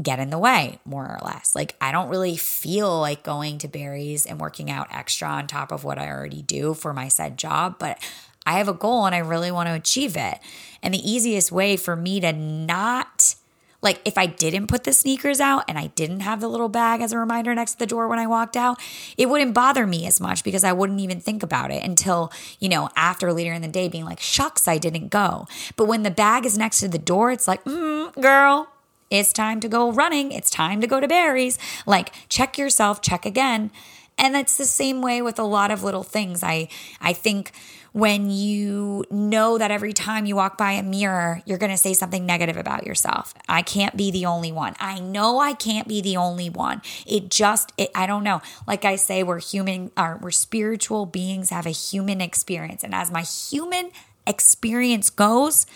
get 0.00 0.18
in 0.18 0.30
the 0.30 0.38
way, 0.38 0.78
more 0.84 1.04
or 1.04 1.18
less. 1.24 1.54
Like, 1.54 1.74
I 1.80 1.90
don't 1.92 2.08
really 2.08 2.36
feel 2.36 3.00
like 3.00 3.22
going 3.22 3.58
to 3.58 3.68
Barry's 3.68 4.24
and 4.24 4.40
working 4.40 4.70
out 4.70 4.88
extra 4.90 5.28
on 5.28 5.46
top 5.46 5.72
of 5.72 5.82
what 5.84 5.98
I 5.98 6.08
already 6.08 6.42
do 6.42 6.74
for 6.74 6.92
my 6.92 7.08
said 7.08 7.36
job, 7.36 7.76
but 7.78 7.98
I 8.46 8.58
have 8.58 8.68
a 8.68 8.72
goal 8.72 9.06
and 9.06 9.14
I 9.14 9.18
really 9.18 9.50
want 9.50 9.68
to 9.68 9.74
achieve 9.74 10.16
it. 10.16 10.38
And 10.82 10.94
the 10.94 11.10
easiest 11.10 11.52
way 11.52 11.76
for 11.76 11.96
me 11.96 12.20
to 12.20 12.32
not 12.32 13.34
like 13.82 14.00
if 14.04 14.18
I 14.18 14.26
didn't 14.26 14.66
put 14.66 14.84
the 14.84 14.92
sneakers 14.92 15.40
out 15.40 15.64
and 15.68 15.78
I 15.78 15.88
didn't 15.88 16.20
have 16.20 16.40
the 16.40 16.48
little 16.48 16.68
bag 16.68 17.00
as 17.00 17.12
a 17.12 17.18
reminder 17.18 17.54
next 17.54 17.72
to 17.72 17.78
the 17.78 17.86
door 17.86 18.08
when 18.08 18.18
I 18.18 18.26
walked 18.26 18.56
out, 18.56 18.78
it 19.16 19.28
wouldn't 19.28 19.54
bother 19.54 19.86
me 19.86 20.06
as 20.06 20.20
much 20.20 20.44
because 20.44 20.64
I 20.64 20.72
wouldn't 20.72 21.00
even 21.00 21.20
think 21.20 21.42
about 21.42 21.70
it 21.70 21.82
until, 21.82 22.30
you 22.58 22.68
know, 22.68 22.90
after 22.94 23.32
later 23.32 23.52
in 23.52 23.62
the 23.62 23.68
day 23.68 23.88
being 23.88 24.04
like, 24.04 24.20
shucks, 24.20 24.68
I 24.68 24.78
didn't 24.78 25.08
go. 25.08 25.46
But 25.76 25.86
when 25.86 26.02
the 26.02 26.10
bag 26.10 26.44
is 26.44 26.58
next 26.58 26.80
to 26.80 26.88
the 26.88 26.98
door, 26.98 27.30
it's 27.30 27.48
like, 27.48 27.64
mm, 27.64 28.12
girl, 28.20 28.68
it's 29.10 29.32
time 29.32 29.60
to 29.60 29.68
go 29.68 29.92
running. 29.92 30.32
It's 30.32 30.50
time 30.50 30.80
to 30.80 30.86
go 30.86 31.00
to 31.00 31.08
Barry's. 31.08 31.58
Like, 31.86 32.12
check 32.28 32.56
yourself, 32.56 33.02
check 33.02 33.26
again. 33.26 33.70
And 34.16 34.34
that's 34.34 34.56
the 34.56 34.66
same 34.66 35.02
way 35.02 35.22
with 35.22 35.38
a 35.38 35.44
lot 35.44 35.70
of 35.70 35.82
little 35.82 36.02
things. 36.02 36.42
I 36.42 36.68
I 37.00 37.12
think 37.12 37.52
when 37.92 38.30
you 38.30 39.04
know 39.10 39.58
that 39.58 39.70
every 39.70 39.92
time 39.92 40.26
you 40.26 40.36
walk 40.36 40.56
by 40.56 40.72
a 40.72 40.82
mirror, 40.82 41.42
you're 41.44 41.58
going 41.58 41.72
to 41.72 41.76
say 41.76 41.92
something 41.92 42.24
negative 42.24 42.56
about 42.56 42.86
yourself. 42.86 43.34
I 43.48 43.62
can't 43.62 43.96
be 43.96 44.10
the 44.12 44.26
only 44.26 44.52
one. 44.52 44.76
I 44.78 45.00
know 45.00 45.40
I 45.40 45.54
can't 45.54 45.88
be 45.88 46.00
the 46.00 46.16
only 46.16 46.48
one. 46.48 46.82
It 47.04 47.30
just, 47.30 47.72
it, 47.76 47.90
I 47.94 48.06
don't 48.06 48.22
know. 48.22 48.42
Like 48.66 48.84
I 48.84 48.94
say, 48.94 49.24
we're 49.24 49.40
human, 49.40 49.90
or 49.96 50.20
we're 50.22 50.30
spiritual 50.30 51.04
beings, 51.04 51.50
have 51.50 51.66
a 51.66 51.70
human 51.70 52.20
experience. 52.20 52.84
And 52.84 52.94
as 52.94 53.10
my 53.10 53.22
human 53.22 53.90
experience 54.24 55.10
goes, 55.10 55.66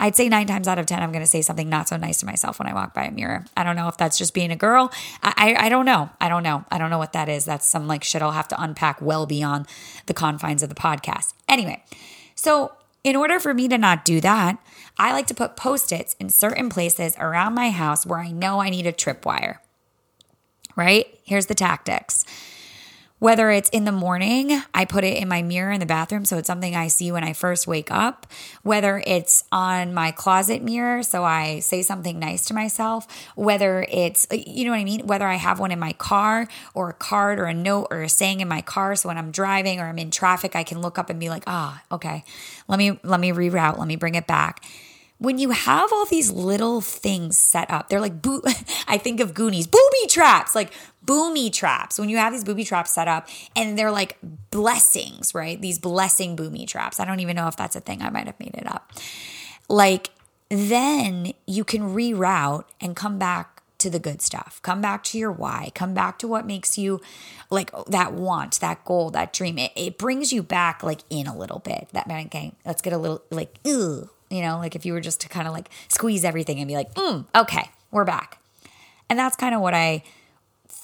I'd 0.00 0.16
say 0.16 0.30
nine 0.30 0.46
times 0.46 0.66
out 0.66 0.78
of 0.78 0.86
10, 0.86 1.02
I'm 1.02 1.12
going 1.12 1.22
to 1.22 1.30
say 1.30 1.42
something 1.42 1.68
not 1.68 1.86
so 1.86 1.98
nice 1.98 2.18
to 2.20 2.26
myself 2.26 2.58
when 2.58 2.66
I 2.66 2.72
walk 2.72 2.94
by 2.94 3.04
a 3.04 3.10
mirror. 3.10 3.44
I 3.54 3.62
don't 3.62 3.76
know 3.76 3.86
if 3.86 3.98
that's 3.98 4.16
just 4.16 4.32
being 4.32 4.50
a 4.50 4.56
girl. 4.56 4.90
I, 5.22 5.34
I, 5.36 5.66
I 5.66 5.68
don't 5.68 5.84
know. 5.84 6.08
I 6.20 6.30
don't 6.30 6.42
know. 6.42 6.64
I 6.70 6.78
don't 6.78 6.88
know 6.88 6.98
what 6.98 7.12
that 7.12 7.28
is. 7.28 7.44
That's 7.44 7.66
some 7.66 7.86
like 7.86 8.02
shit 8.02 8.22
I'll 8.22 8.32
have 8.32 8.48
to 8.48 8.60
unpack 8.60 9.02
well 9.02 9.26
beyond 9.26 9.66
the 10.06 10.14
confines 10.14 10.62
of 10.62 10.70
the 10.70 10.74
podcast. 10.74 11.34
Anyway, 11.46 11.84
so 12.34 12.72
in 13.04 13.14
order 13.14 13.38
for 13.38 13.52
me 13.52 13.68
to 13.68 13.76
not 13.76 14.06
do 14.06 14.22
that, 14.22 14.58
I 14.96 15.12
like 15.12 15.26
to 15.26 15.34
put 15.34 15.54
post 15.54 15.92
its 15.92 16.14
in 16.14 16.30
certain 16.30 16.70
places 16.70 17.14
around 17.18 17.54
my 17.54 17.70
house 17.70 18.06
where 18.06 18.20
I 18.20 18.30
know 18.30 18.60
I 18.60 18.70
need 18.70 18.86
a 18.86 18.92
tripwire. 18.92 19.58
Right? 20.76 21.18
Here's 21.24 21.46
the 21.46 21.54
tactics 21.54 22.24
Whether 23.20 23.50
it's 23.50 23.68
in 23.68 23.84
the 23.84 23.92
morning, 23.92 24.62
I 24.74 24.86
put 24.86 25.04
it 25.04 25.18
in 25.18 25.28
my 25.28 25.42
mirror 25.42 25.70
in 25.70 25.78
the 25.78 25.86
bathroom. 25.86 26.24
So 26.24 26.38
it's 26.38 26.46
something 26.46 26.74
I 26.74 26.88
see 26.88 27.12
when 27.12 27.22
I 27.22 27.34
first 27.34 27.66
wake 27.66 27.90
up. 27.90 28.26
Whether 28.62 29.02
it's 29.06 29.44
on 29.52 29.92
my 29.92 30.10
closet 30.10 30.62
mirror, 30.62 31.02
so 31.02 31.22
I 31.22 31.58
say 31.60 31.82
something 31.82 32.18
nice 32.18 32.46
to 32.46 32.54
myself. 32.54 33.06
Whether 33.36 33.86
it's, 33.90 34.26
you 34.32 34.64
know 34.64 34.70
what 34.70 34.80
I 34.80 34.84
mean? 34.84 35.06
Whether 35.06 35.26
I 35.26 35.34
have 35.34 35.60
one 35.60 35.70
in 35.70 35.78
my 35.78 35.92
car 35.92 36.48
or 36.72 36.88
a 36.88 36.94
card 36.94 37.38
or 37.38 37.44
a 37.44 37.54
note 37.54 37.88
or 37.90 38.00
a 38.00 38.08
saying 38.08 38.40
in 38.40 38.48
my 38.48 38.62
car. 38.62 38.96
So 38.96 39.08
when 39.08 39.18
I'm 39.18 39.30
driving 39.30 39.80
or 39.80 39.84
I'm 39.84 39.98
in 39.98 40.10
traffic, 40.10 40.56
I 40.56 40.64
can 40.64 40.80
look 40.80 40.98
up 40.98 41.10
and 41.10 41.20
be 41.20 41.28
like, 41.28 41.44
ah, 41.46 41.82
okay, 41.92 42.24
let 42.68 42.78
me, 42.78 42.98
let 43.02 43.20
me 43.20 43.32
reroute, 43.32 43.78
let 43.78 43.86
me 43.86 43.96
bring 43.96 44.14
it 44.14 44.26
back 44.26 44.64
when 45.20 45.36
you 45.36 45.50
have 45.50 45.92
all 45.92 46.06
these 46.06 46.30
little 46.30 46.80
things 46.80 47.36
set 47.36 47.70
up, 47.70 47.90
they're 47.90 48.00
like, 48.00 48.22
boo- 48.22 48.42
I 48.88 48.96
think 48.96 49.20
of 49.20 49.34
Goonies, 49.34 49.66
booby 49.66 50.06
traps, 50.08 50.54
like 50.54 50.72
boomy 51.04 51.52
traps. 51.52 51.98
When 51.98 52.08
you 52.08 52.16
have 52.16 52.32
these 52.32 52.42
booby 52.42 52.64
traps 52.64 52.94
set 52.94 53.06
up 53.06 53.28
and 53.54 53.78
they're 53.78 53.90
like 53.90 54.16
blessings, 54.50 55.34
right? 55.34 55.60
These 55.60 55.78
blessing 55.78 56.36
boomy 56.36 56.66
traps. 56.66 56.98
I 56.98 57.04
don't 57.04 57.20
even 57.20 57.36
know 57.36 57.48
if 57.48 57.56
that's 57.56 57.76
a 57.76 57.80
thing. 57.80 58.00
I 58.00 58.08
might 58.08 58.26
have 58.26 58.40
made 58.40 58.54
it 58.54 58.66
up. 58.66 58.92
Like, 59.68 60.08
then 60.48 61.34
you 61.46 61.64
can 61.64 61.94
reroute 61.94 62.64
and 62.80 62.96
come 62.96 63.18
back 63.18 63.62
to 63.76 63.90
the 63.90 63.98
good 63.98 64.22
stuff. 64.22 64.58
Come 64.62 64.80
back 64.80 65.04
to 65.04 65.18
your 65.18 65.32
why. 65.32 65.70
Come 65.74 65.92
back 65.92 66.18
to 66.20 66.28
what 66.28 66.46
makes 66.46 66.78
you 66.78 67.00
like 67.50 67.70
that 67.88 68.14
want, 68.14 68.58
that 68.60 68.86
goal, 68.86 69.10
that 69.10 69.34
dream. 69.34 69.58
It, 69.58 69.72
it 69.76 69.98
brings 69.98 70.32
you 70.32 70.42
back 70.42 70.82
like 70.82 71.00
in 71.10 71.26
a 71.26 71.36
little 71.36 71.58
bit. 71.58 71.88
That 71.92 72.06
man, 72.06 72.26
okay, 72.26 72.52
let's 72.64 72.80
get 72.80 72.94
a 72.94 72.98
little 72.98 73.22
like, 73.30 73.58
you 74.30 74.42
know, 74.42 74.58
like 74.58 74.76
if 74.76 74.86
you 74.86 74.92
were 74.92 75.00
just 75.00 75.20
to 75.22 75.28
kind 75.28 75.46
of 75.46 75.52
like 75.52 75.68
squeeze 75.88 76.24
everything 76.24 76.58
and 76.58 76.68
be 76.68 76.74
like, 76.74 76.94
mm, 76.94 77.26
okay, 77.34 77.70
we're 77.90 78.04
back. 78.04 78.38
And 79.08 79.18
that's 79.18 79.36
kind 79.36 79.54
of 79.54 79.60
what 79.60 79.74
I 79.74 80.04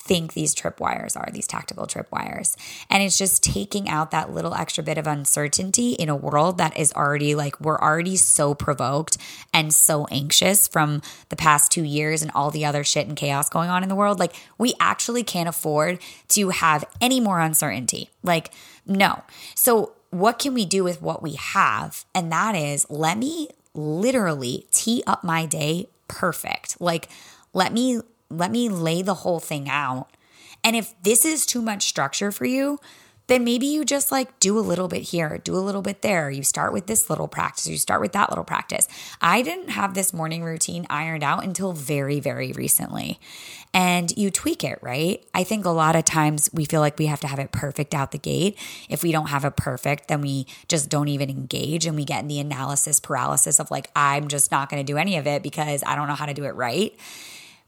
think 0.07 0.35
these 0.35 0.55
tripwires 0.55 1.17
are, 1.17 1.29
these 1.33 1.47
tactical 1.47 1.87
tripwires. 1.87 2.57
And 2.89 3.03
it's 3.03 3.19
just 3.19 3.43
taking 3.43 3.89
out 3.89 4.13
that 4.13 4.33
little 4.33 4.55
extra 4.55 4.83
bit 4.85 4.99
of 4.99 5.07
uncertainty 5.07 5.93
in 5.93 6.09
a 6.09 6.17
world 6.17 6.59
that 6.59 6.77
is 6.79 6.93
already 6.93 7.35
like, 7.35 7.61
we're 7.61 7.79
already 7.79 8.17
so 8.17 8.55
provoked 8.55 9.19
and 9.53 9.75
so 9.75 10.07
anxious 10.11 10.69
from 10.69 11.03
the 11.29 11.37
past 11.37 11.73
two 11.73 11.83
years 11.83 12.23
and 12.23 12.31
all 12.35 12.51
the 12.51 12.65
other 12.65 12.85
shit 12.85 13.09
and 13.09 13.17
chaos 13.17 13.49
going 13.49 13.69
on 13.69 13.83
in 13.83 13.89
the 13.89 13.97
world. 13.97 14.21
Like, 14.21 14.35
we 14.59 14.75
actually 14.79 15.25
can't 15.25 15.49
afford 15.49 15.99
to 16.29 16.51
have 16.51 16.85
any 17.01 17.19
more 17.19 17.41
uncertainty. 17.41 18.11
Like, 18.23 18.53
no. 18.87 19.23
So, 19.57 19.93
what 20.19 20.39
can 20.39 20.55
we 20.55 20.65
do 20.65 20.85
with 20.85 21.03
what 21.03 21.23
we 21.23 21.35
have? 21.35 22.05
And 22.15 22.31
that 22.33 22.55
is 22.55 22.87
let 22.89 23.19
me 23.19 23.49
literally 23.75 24.67
tee 24.71 25.03
up 25.07 25.23
my 25.23 25.47
day 25.47 25.89
perfect. 26.09 26.81
Like 26.81 27.09
let 27.53 27.73
me 27.73 28.01
let 28.31 28.51
me 28.51 28.69
lay 28.69 29.03
the 29.03 29.15
whole 29.15 29.41
thing 29.41 29.69
out. 29.69 30.09
And 30.65 30.75
if 30.75 30.95
this 31.03 31.25
is 31.25 31.47
too 31.47 31.63
much 31.63 31.87
structure 31.87 32.33
for 32.33 32.45
you, 32.45 32.79
then 33.29 33.45
maybe 33.45 33.67
you 33.67 33.85
just 33.85 34.13
like 34.13 34.39
do 34.39 34.59
a 34.59 34.61
little 34.61 34.89
bit 34.89 35.03
here, 35.03 35.39
do 35.39 35.55
a 35.57 35.59
little 35.59 35.83
bit 35.83 36.03
there. 36.03 36.31
You 36.31 36.43
start 36.43 36.73
with 36.73 36.87
this 36.87 37.11
little 37.11 37.29
practice, 37.29 37.67
you 37.67 37.79
start 37.79 38.01
with 38.01 38.13
that 38.13 38.31
little 38.31 38.45
practice. 38.45 38.87
I 39.21 39.43
didn't 39.43 39.71
have 39.71 39.95
this 39.95 40.13
morning 40.13 40.45
routine 40.45 40.87
ironed 40.89 41.25
out 41.25 41.45
until 41.45 41.73
very, 41.73 42.21
very 42.21 42.53
recently. 42.53 43.19
And 43.75 44.17
you 44.17 44.31
tweak 44.31 44.65
it, 44.65 44.79
right? 44.81 45.23
I 45.35 45.45
think 45.45 45.65
a 45.65 45.71
lot 45.71 45.97
of 45.97 46.05
times 46.05 46.49
we 46.53 46.65
feel 46.65 46.81
like 46.81 46.99
we 46.99 47.07
have 47.07 47.21
to 47.21 47.27
have 47.27 47.39
it 47.39 47.53
perfect 47.53 47.95
out 47.95 48.13
the 48.13 48.19
gate. 48.19 48.57
If 48.89 49.03
we 49.03 49.13
don't 49.13 49.27
have 49.27 49.45
it 49.45 49.57
perfect, 49.57 50.09
then 50.09 50.21
we 50.21 50.47
just 50.69 50.89
don't 50.89 51.09
even 51.09 51.29
engage 51.29 51.85
and 51.85 51.97
we 51.97 52.05
get 52.05 52.21
in 52.21 52.29
the 52.29 52.41
analysis 52.41 53.01
paralysis 53.01 53.59
of 53.59 53.71
like, 53.71 53.91
I'm 53.95 54.29
just 54.29 54.51
not 54.51 54.71
going 54.71 54.85
to 54.85 54.93
do 54.93 54.97
any 54.97 55.17
of 55.17 55.27
it 55.27 55.43
because 55.43 55.83
I 55.85 55.97
don't 55.97 56.09
know 56.09 56.15
how 56.15 56.27
to 56.27 56.35
do 56.35 56.45
it 56.45 56.55
right 56.55 56.95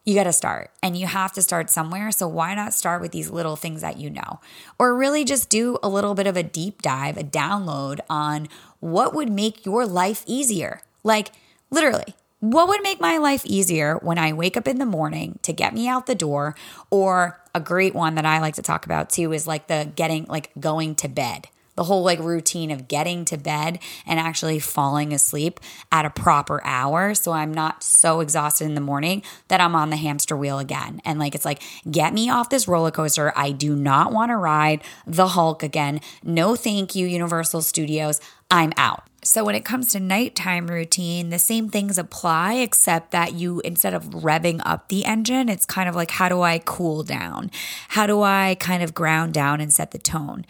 you 0.08 0.14
got 0.14 0.24
to 0.24 0.32
start 0.32 0.70
and 0.82 0.96
you 0.96 1.06
have 1.06 1.32
to 1.32 1.42
start 1.42 1.68
somewhere. 1.68 2.10
So 2.10 2.26
why 2.26 2.54
not 2.54 2.72
start 2.72 3.02
with 3.02 3.12
these 3.12 3.28
little 3.28 3.56
things 3.56 3.82
that 3.82 3.98
you 3.98 4.08
know? 4.08 4.40
Or 4.78 4.96
really 4.96 5.22
just 5.22 5.50
do 5.50 5.76
a 5.82 5.88
little 5.90 6.14
bit 6.14 6.26
of 6.26 6.34
a 6.34 6.42
deep 6.42 6.80
dive, 6.80 7.18
a 7.18 7.22
download 7.22 8.00
on 8.08 8.48
what 8.80 9.14
would 9.14 9.28
make 9.30 9.66
your 9.66 9.84
life 9.84 10.24
easier. 10.26 10.80
Like 11.04 11.32
literally, 11.70 12.14
what 12.40 12.68
would 12.68 12.80
make 12.82 13.02
my 13.02 13.18
life 13.18 13.44
easier 13.44 13.96
when 13.96 14.16
I 14.16 14.32
wake 14.32 14.56
up 14.56 14.66
in 14.66 14.78
the 14.78 14.86
morning 14.86 15.38
to 15.42 15.52
get 15.52 15.74
me 15.74 15.86
out 15.86 16.06
the 16.06 16.14
door? 16.14 16.54
Or 16.88 17.38
a 17.54 17.60
great 17.60 17.94
one 17.94 18.14
that 18.14 18.24
I 18.24 18.40
like 18.40 18.54
to 18.54 18.62
talk 18.62 18.86
about 18.86 19.10
too 19.10 19.34
is 19.34 19.46
like 19.46 19.66
the 19.66 19.92
getting, 19.94 20.24
like 20.24 20.52
going 20.58 20.94
to 20.96 21.08
bed 21.08 21.48
the 21.78 21.84
whole 21.84 22.02
like 22.02 22.18
routine 22.18 22.72
of 22.72 22.88
getting 22.88 23.24
to 23.24 23.36
bed 23.36 23.78
and 24.04 24.18
actually 24.18 24.58
falling 24.58 25.12
asleep 25.12 25.60
at 25.92 26.04
a 26.04 26.10
proper 26.10 26.60
hour. 26.64 27.14
So 27.14 27.30
I'm 27.30 27.54
not 27.54 27.84
so 27.84 28.18
exhausted 28.18 28.64
in 28.64 28.74
the 28.74 28.80
morning 28.80 29.22
that 29.46 29.60
I'm 29.60 29.76
on 29.76 29.90
the 29.90 29.96
hamster 29.96 30.36
wheel 30.36 30.58
again. 30.58 31.00
And 31.04 31.20
like, 31.20 31.36
it's 31.36 31.44
like, 31.44 31.62
get 31.88 32.12
me 32.12 32.28
off 32.30 32.50
this 32.50 32.66
roller 32.66 32.90
coaster. 32.90 33.32
I 33.36 33.52
do 33.52 33.76
not 33.76 34.12
want 34.12 34.30
to 34.30 34.36
ride 34.36 34.82
the 35.06 35.28
Hulk 35.28 35.62
again. 35.62 36.00
No, 36.24 36.56
thank 36.56 36.96
you, 36.96 37.06
Universal 37.06 37.62
Studios. 37.62 38.20
I'm 38.50 38.72
out. 38.76 39.04
So 39.22 39.44
when 39.44 39.54
it 39.54 39.64
comes 39.64 39.88
to 39.92 40.00
nighttime 40.00 40.66
routine, 40.66 41.30
the 41.30 41.38
same 41.38 41.68
things 41.68 41.96
apply, 41.96 42.54
except 42.54 43.12
that 43.12 43.34
you, 43.34 43.60
instead 43.60 43.94
of 43.94 44.04
revving 44.06 44.60
up 44.64 44.88
the 44.88 45.04
engine, 45.04 45.48
it's 45.48 45.66
kind 45.66 45.88
of 45.88 45.94
like, 45.94 46.10
how 46.10 46.28
do 46.28 46.42
I 46.42 46.58
cool 46.58 47.04
down? 47.04 47.52
How 47.90 48.08
do 48.08 48.22
I 48.22 48.56
kind 48.58 48.82
of 48.82 48.94
ground 48.94 49.32
down 49.32 49.60
and 49.60 49.72
set 49.72 49.92
the 49.92 49.98
tone? 49.98 50.44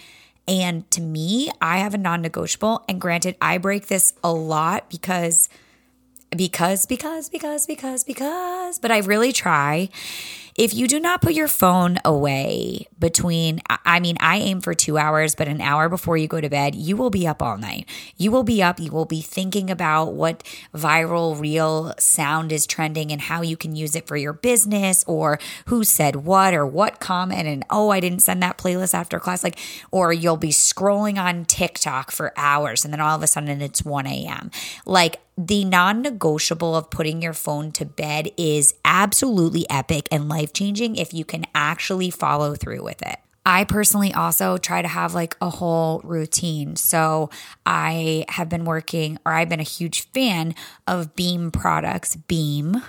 And 0.49 0.91
to 0.93 1.03
me, 1.03 1.51
I 1.61 1.79
have 1.79 1.95
a 1.95 1.99
non 1.99 2.23
negotiable. 2.23 2.83
And 2.89 3.01
granted, 3.01 3.37
I 3.41 3.59
break 3.59 3.89
this 3.89 4.15
a 4.25 4.33
lot 4.33 4.89
because, 4.89 5.51
because, 6.35 6.87
because, 6.87 7.29
because, 7.29 7.67
because, 7.67 8.03
because, 8.03 8.79
but 8.79 8.91
I 8.91 8.99
really 8.99 9.33
try 9.33 9.91
if 10.59 10.75
you 10.75 10.89
do 10.89 10.99
not 10.99 11.23
put 11.23 11.35
your 11.35 11.47
phone 11.47 11.99
away 12.05 12.89
between, 12.99 13.61
I 13.87 14.01
mean, 14.01 14.17
I 14.19 14.39
aim 14.39 14.61
for 14.61 14.75
two 14.75 14.99
hours, 14.99 15.37
but 15.37 15.47
an 15.47 15.61
hour 15.61 15.89
before 15.89 16.17
you 16.17 16.27
go 16.27 16.41
to 16.41 16.51
bed, 16.51 16.75
you 16.75 16.97
will 16.97 17.11
be 17.11 17.29
up 17.29 17.41
all 17.41 17.57
night. 17.57 17.89
You 18.17 18.33
will 18.33 18.43
be 18.43 18.61
up. 18.61 18.81
You 18.81 18.91
will 18.91 19.05
be 19.05 19.21
thinking 19.21 19.71
about 19.71 20.15
what 20.15 20.43
viral 20.75 21.39
reel 21.39 21.95
sound 22.01 22.51
is 22.51 22.67
trending 22.67 23.13
and 23.13 23.21
how 23.21 23.41
you 23.41 23.57
can 23.57 23.77
use 23.77 23.95
it 23.95 24.09
for 24.09 24.17
your 24.17 24.33
business 24.33 25.05
or 25.07 25.39
who 25.67 25.85
said 25.85 26.17
what 26.17 26.53
or 26.53 26.67
what 26.67 26.99
comment. 26.99 27.47
And 27.47 27.65
oh, 27.71 27.91
I 27.91 28.01
didn't 28.01 28.21
send 28.21 28.43
that 28.43 28.59
playlist 28.59 28.95
after 28.95 29.21
class. 29.21 29.45
Like, 29.45 29.61
or 29.93 30.13
you'll 30.13 30.37
be 30.37 30.49
scrolling 30.49 31.23
on 31.23 31.45
TikTok 31.45 32.11
for 32.11 32.33
hours 32.37 32.85
and 32.85 32.93
then 32.93 33.01
all 33.01 33.15
of 33.15 33.23
a 33.23 33.29
sudden 33.29 33.63
it's 33.63 33.85
1 33.85 34.09
a.m. 34.09 34.51
Like, 34.85 35.21
the 35.39 35.65
non 35.65 36.03
negotiable 36.03 36.75
of 36.75 36.91
putting 36.91 37.23
your 37.23 37.33
phone 37.33 37.71
to 37.73 37.85
bed 37.85 38.31
is 38.37 38.75
absolutely 38.85 39.71
epic 39.71 40.09
and 40.11 40.29
life 40.29 40.48
changing 40.53 40.97
if 40.97 41.13
you 41.15 41.25
can 41.25 41.45
actually 41.55 42.11
follow 42.11 42.55
through 42.55 42.83
with 42.83 43.03
it. 43.03 43.19
I 43.47 43.65
personally 43.65 44.13
also 44.13 44.59
try 44.59 44.83
to 44.83 44.89
have 44.89 45.15
like 45.15 45.35
a 45.41 45.49
whole 45.49 46.03
routine. 46.05 46.77
So 46.77 47.31
I 47.65 48.27
have 48.29 48.51
been 48.51 48.67
working, 48.67 49.19
or 49.25 49.33
I've 49.33 49.49
been 49.49 49.59
a 49.59 49.63
huge 49.63 50.07
fan 50.09 50.55
of 50.87 51.17
Beam 51.17 51.51
products. 51.51 52.15
Beam, 52.15 52.83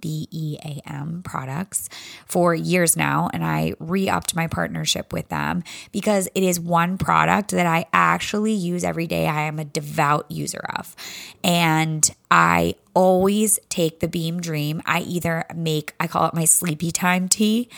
B 0.00 0.28
E 0.30 0.56
A 0.62 0.80
M 0.86 1.22
products 1.24 1.88
for 2.26 2.54
years 2.54 2.96
now. 2.96 3.28
And 3.32 3.42
I 3.42 3.74
re 3.80 4.08
upped 4.08 4.36
my 4.36 4.46
partnership 4.46 5.12
with 5.12 5.30
them 5.30 5.64
because 5.90 6.28
it 6.34 6.44
is 6.44 6.60
one 6.60 6.96
product 6.96 7.50
that 7.50 7.66
I 7.66 7.86
actually 7.92 8.52
use 8.52 8.84
every 8.84 9.08
day. 9.08 9.26
I 9.26 9.42
am 9.42 9.58
a 9.58 9.64
devout 9.64 10.30
user 10.30 10.62
of. 10.76 10.94
And 11.42 12.08
I 12.30 12.74
always 12.94 13.58
take 13.68 14.00
the 14.00 14.08
Beam 14.08 14.40
Dream. 14.40 14.80
I 14.86 15.00
either 15.00 15.44
make, 15.54 15.94
I 15.98 16.06
call 16.06 16.26
it 16.26 16.34
my 16.34 16.44
sleepy 16.44 16.90
time 16.90 17.28
tea, 17.28 17.68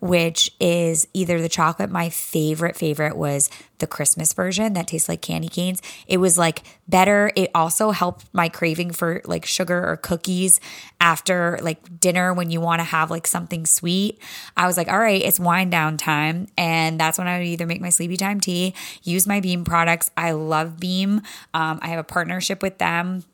which 0.00 0.52
is 0.60 1.08
either 1.14 1.40
the 1.40 1.48
chocolate. 1.48 1.90
My 1.90 2.10
favorite, 2.10 2.76
favorite 2.76 3.16
was 3.16 3.50
the 3.78 3.86
Christmas 3.86 4.32
version 4.32 4.74
that 4.74 4.88
tastes 4.88 5.08
like 5.08 5.22
candy 5.22 5.48
canes. 5.48 5.82
It 6.06 6.18
was 6.18 6.38
like 6.38 6.62
better. 6.86 7.30
It 7.34 7.50
also 7.54 7.90
helped 7.90 8.26
my 8.32 8.48
craving 8.48 8.92
for 8.92 9.22
like 9.24 9.44
sugar 9.46 9.86
or 9.86 9.96
cookies 9.96 10.60
after 11.00 11.58
like 11.62 11.98
dinner 11.98 12.32
when 12.32 12.50
you 12.50 12.60
want 12.60 12.80
to 12.80 12.84
have 12.84 13.10
like 13.10 13.26
something 13.26 13.66
sweet. 13.66 14.18
I 14.56 14.66
was 14.66 14.76
like, 14.76 14.88
all 14.88 14.98
right, 14.98 15.22
it's 15.22 15.40
wind 15.40 15.70
down 15.70 15.96
time. 15.96 16.48
And 16.56 17.00
that's 17.00 17.18
when 17.18 17.26
I 17.26 17.38
would 17.38 17.46
either 17.46 17.66
make 17.66 17.80
my 17.80 17.90
sleepy 17.90 18.16
time 18.16 18.40
tea, 18.40 18.74
use 19.02 19.26
my 19.26 19.40
Beam 19.40 19.64
products. 19.64 20.10
I 20.16 20.32
love 20.32 20.78
Beam. 20.78 21.22
Um, 21.54 21.78
I 21.82 21.88
have 21.88 21.98
a 21.98 22.04
partnership 22.04 22.62
with 22.62 22.78
them 22.78 23.24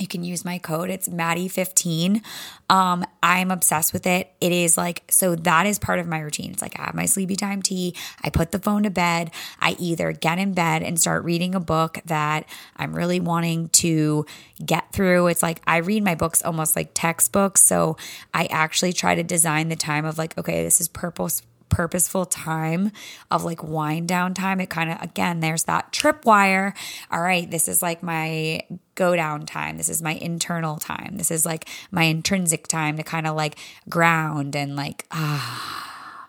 you 0.00 0.06
can 0.06 0.24
use 0.24 0.44
my 0.44 0.58
code. 0.58 0.90
It's 0.90 1.08
Maddie15. 1.08 2.22
Um, 2.68 3.04
I'm 3.22 3.50
obsessed 3.50 3.92
with 3.92 4.06
it. 4.06 4.32
It 4.40 4.52
is 4.52 4.76
like, 4.78 5.02
so 5.10 5.34
that 5.34 5.66
is 5.66 5.78
part 5.78 5.98
of 5.98 6.06
my 6.06 6.20
routine. 6.20 6.52
It's 6.52 6.62
like 6.62 6.78
I 6.78 6.84
have 6.84 6.94
my 6.94 7.06
sleepy 7.06 7.36
time 7.36 7.62
tea. 7.62 7.94
I 8.22 8.30
put 8.30 8.52
the 8.52 8.58
phone 8.58 8.84
to 8.84 8.90
bed. 8.90 9.30
I 9.60 9.76
either 9.78 10.12
get 10.12 10.38
in 10.38 10.54
bed 10.54 10.82
and 10.82 11.00
start 11.00 11.24
reading 11.24 11.54
a 11.54 11.60
book 11.60 11.98
that 12.06 12.46
I'm 12.76 12.94
really 12.94 13.20
wanting 13.20 13.68
to 13.68 14.24
get 14.64 14.92
through. 14.92 15.26
It's 15.26 15.42
like 15.42 15.60
I 15.66 15.78
read 15.78 16.04
my 16.04 16.14
books 16.14 16.42
almost 16.42 16.76
like 16.76 16.90
textbooks. 16.94 17.62
So 17.62 17.96
I 18.32 18.46
actually 18.46 18.92
try 18.92 19.14
to 19.14 19.22
design 19.22 19.68
the 19.68 19.76
time 19.76 20.04
of 20.04 20.18
like, 20.18 20.36
okay, 20.38 20.62
this 20.62 20.80
is 20.80 20.88
purpose 20.88 21.42
purposeful 21.70 22.26
time 22.26 22.92
of 23.30 23.44
like 23.44 23.62
wind 23.62 24.08
down 24.08 24.34
time, 24.34 24.60
it 24.60 24.68
kind 24.68 24.90
of, 24.90 25.00
again, 25.00 25.40
there's 25.40 25.64
that 25.64 25.92
tripwire. 25.92 26.76
All 27.10 27.22
right, 27.22 27.50
this 27.50 27.68
is 27.68 27.80
like 27.80 28.02
my 28.02 28.60
go 28.94 29.16
down 29.16 29.46
time. 29.46 29.78
This 29.78 29.88
is 29.88 30.02
my 30.02 30.12
internal 30.12 30.76
time. 30.76 31.16
This 31.16 31.30
is 31.30 31.46
like 31.46 31.68
my 31.90 32.02
intrinsic 32.02 32.68
time 32.68 32.98
to 32.98 33.02
kind 33.02 33.26
of 33.26 33.34
like 33.34 33.58
ground 33.88 34.54
and 34.54 34.76
like, 34.76 35.06
ah. 35.10 36.28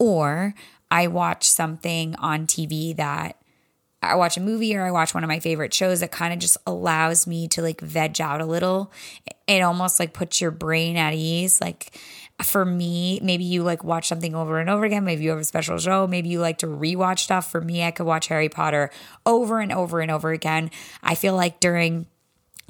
Or 0.00 0.54
I 0.90 1.06
watch 1.06 1.48
something 1.48 2.16
on 2.16 2.46
TV 2.46 2.96
that 2.96 3.38
I 4.02 4.16
watch 4.16 4.36
a 4.36 4.40
movie 4.40 4.74
or 4.74 4.84
I 4.84 4.90
watch 4.90 5.14
one 5.14 5.22
of 5.22 5.28
my 5.28 5.38
favorite 5.38 5.72
shows 5.72 6.00
that 6.00 6.10
kind 6.10 6.32
of 6.32 6.40
just 6.40 6.56
allows 6.66 7.26
me 7.26 7.46
to 7.48 7.62
like 7.62 7.80
veg 7.80 8.20
out 8.20 8.40
a 8.40 8.46
little. 8.46 8.90
It 9.46 9.60
almost 9.60 10.00
like 10.00 10.12
puts 10.12 10.40
your 10.40 10.50
brain 10.50 10.96
at 10.96 11.14
ease. 11.14 11.60
Like 11.60 11.96
for 12.44 12.64
me, 12.64 13.20
maybe 13.22 13.44
you 13.44 13.62
like 13.62 13.84
watch 13.84 14.08
something 14.08 14.34
over 14.34 14.58
and 14.58 14.70
over 14.70 14.84
again. 14.84 15.04
Maybe 15.04 15.24
you 15.24 15.30
have 15.30 15.38
a 15.38 15.44
special 15.44 15.78
show. 15.78 16.06
Maybe 16.06 16.28
you 16.28 16.40
like 16.40 16.58
to 16.58 16.66
rewatch 16.66 17.20
stuff. 17.20 17.50
For 17.50 17.60
me, 17.60 17.84
I 17.84 17.90
could 17.90 18.06
watch 18.06 18.28
Harry 18.28 18.48
Potter 18.48 18.90
over 19.26 19.60
and 19.60 19.72
over 19.72 20.00
and 20.00 20.10
over 20.10 20.32
again. 20.32 20.70
I 21.02 21.14
feel 21.14 21.34
like 21.34 21.60
during 21.60 22.06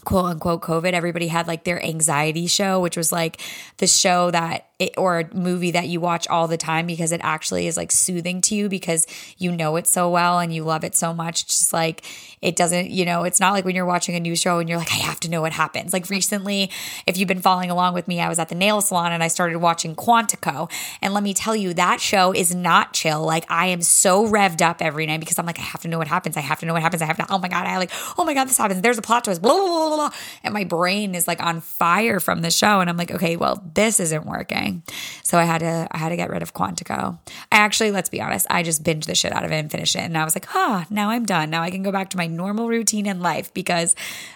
quote 0.04 0.26
unquote 0.26 0.62
COVID, 0.62 0.92
everybody 0.92 1.28
had 1.28 1.46
like 1.46 1.64
their 1.64 1.84
anxiety 1.84 2.46
show, 2.46 2.80
which 2.80 2.96
was 2.96 3.12
like 3.12 3.40
the 3.78 3.86
show 3.86 4.30
that 4.30 4.66
it, 4.82 4.94
or 4.98 5.20
a 5.20 5.34
movie 5.34 5.70
that 5.70 5.88
you 5.88 6.00
watch 6.00 6.28
all 6.28 6.48
the 6.48 6.56
time 6.56 6.86
because 6.86 7.12
it 7.12 7.20
actually 7.22 7.66
is 7.66 7.76
like 7.76 7.92
soothing 7.92 8.40
to 8.42 8.54
you 8.54 8.68
because 8.68 9.06
you 9.38 9.52
know 9.52 9.76
it 9.76 9.86
so 9.86 10.10
well 10.10 10.38
and 10.38 10.54
you 10.54 10.64
love 10.64 10.84
it 10.84 10.94
so 10.94 11.12
much. 11.14 11.42
It's 11.42 11.58
just 11.58 11.72
like 11.72 12.04
it 12.42 12.56
doesn't, 12.56 12.90
you 12.90 13.04
know, 13.04 13.22
it's 13.22 13.38
not 13.38 13.52
like 13.52 13.64
when 13.64 13.76
you're 13.76 13.86
watching 13.86 14.16
a 14.16 14.20
new 14.20 14.34
show 14.34 14.58
and 14.58 14.68
you're 14.68 14.78
like, 14.78 14.90
I 14.90 14.96
have 14.96 15.20
to 15.20 15.30
know 15.30 15.40
what 15.40 15.52
happens. 15.52 15.92
Like 15.92 16.10
recently, 16.10 16.70
if 17.06 17.16
you've 17.16 17.28
been 17.28 17.40
following 17.40 17.70
along 17.70 17.94
with 17.94 18.08
me, 18.08 18.20
I 18.20 18.28
was 18.28 18.40
at 18.40 18.48
the 18.48 18.56
nail 18.56 18.80
salon 18.80 19.12
and 19.12 19.22
I 19.22 19.28
started 19.28 19.58
watching 19.58 19.94
Quantico. 19.94 20.70
And 21.00 21.14
let 21.14 21.22
me 21.22 21.34
tell 21.34 21.54
you, 21.54 21.72
that 21.74 22.00
show 22.00 22.32
is 22.32 22.52
not 22.52 22.94
chill. 22.94 23.22
Like 23.24 23.48
I 23.48 23.66
am 23.66 23.80
so 23.80 24.26
revved 24.26 24.60
up 24.60 24.82
every 24.82 25.06
night 25.06 25.20
because 25.20 25.38
I'm 25.38 25.46
like, 25.46 25.60
I 25.60 25.62
have 25.62 25.82
to 25.82 25.88
know 25.88 25.98
what 25.98 26.08
happens. 26.08 26.36
I 26.36 26.40
have 26.40 26.58
to 26.60 26.66
know 26.66 26.72
what 26.72 26.82
happens. 26.82 27.00
I 27.00 27.06
have 27.06 27.18
to, 27.18 27.26
oh 27.30 27.38
my 27.38 27.48
God, 27.48 27.64
I 27.66 27.78
like, 27.78 27.92
oh 28.18 28.24
my 28.24 28.34
God, 28.34 28.48
this 28.48 28.58
happens. 28.58 28.82
There's 28.82 28.98
a 28.98 29.02
plot 29.02 29.24
twist, 29.24 29.40
blah, 29.40 29.54
blah, 29.54 29.66
blah, 29.66 29.96
blah. 29.96 30.10
And 30.42 30.52
my 30.52 30.64
brain 30.64 31.14
is 31.14 31.28
like 31.28 31.40
on 31.40 31.60
fire 31.60 32.18
from 32.18 32.42
the 32.42 32.50
show. 32.50 32.80
And 32.80 32.90
I'm 32.90 32.96
like, 32.96 33.12
okay, 33.12 33.36
well, 33.36 33.62
this 33.74 34.00
isn't 34.00 34.26
working. 34.26 34.71
So 35.22 35.38
I 35.38 35.44
had 35.44 35.58
to 35.58 35.88
I 35.90 35.98
had 35.98 36.10
to 36.10 36.16
get 36.16 36.30
rid 36.30 36.42
of 36.42 36.54
Quantico. 36.54 37.18
I 37.50 37.56
actually, 37.56 37.90
let's 37.90 38.08
be 38.08 38.20
honest, 38.20 38.46
I 38.50 38.62
just 38.62 38.82
binged 38.82 39.06
the 39.06 39.14
shit 39.14 39.32
out 39.32 39.44
of 39.44 39.52
it 39.52 39.56
and 39.56 39.70
finished 39.70 39.96
it. 39.96 40.00
And 40.00 40.16
I 40.16 40.24
was 40.24 40.34
like, 40.34 40.54
ah, 40.54 40.86
now 40.90 41.10
I'm 41.10 41.24
done. 41.24 41.50
Now 41.50 41.62
I 41.62 41.70
can 41.70 41.82
go 41.82 41.92
back 41.92 42.10
to 42.10 42.16
my 42.16 42.26
normal 42.26 42.68
routine 42.68 43.06
in 43.06 43.20
life 43.20 43.52
because 43.54 43.94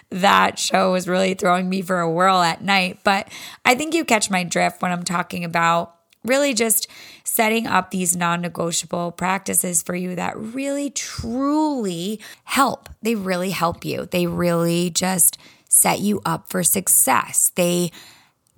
that 0.09 0.59
show 0.59 0.91
was 0.91 1.07
really 1.07 1.33
throwing 1.33 1.69
me 1.69 1.81
for 1.81 1.99
a 1.99 2.09
whirl 2.09 2.41
at 2.41 2.61
night. 2.61 2.99
But 3.03 3.29
I 3.65 3.75
think 3.75 3.93
you 3.93 4.05
catch 4.05 4.29
my 4.29 4.43
drift 4.43 4.81
when 4.81 4.91
I'm 4.91 5.03
talking 5.03 5.43
about 5.43 5.95
really 6.23 6.53
just 6.53 6.87
setting 7.23 7.67
up 7.67 7.91
these 7.91 8.15
non 8.15 8.41
negotiable 8.41 9.11
practices 9.11 9.81
for 9.81 9.95
you 9.95 10.15
that 10.15 10.37
really 10.37 10.89
truly 10.89 12.19
help. 12.43 12.89
They 13.01 13.15
really 13.15 13.51
help 13.51 13.85
you. 13.85 14.05
They 14.05 14.27
really 14.27 14.89
just 14.89 15.37
set 15.69 15.99
you 15.99 16.21
up 16.25 16.49
for 16.49 16.63
success. 16.63 17.51
They 17.55 17.91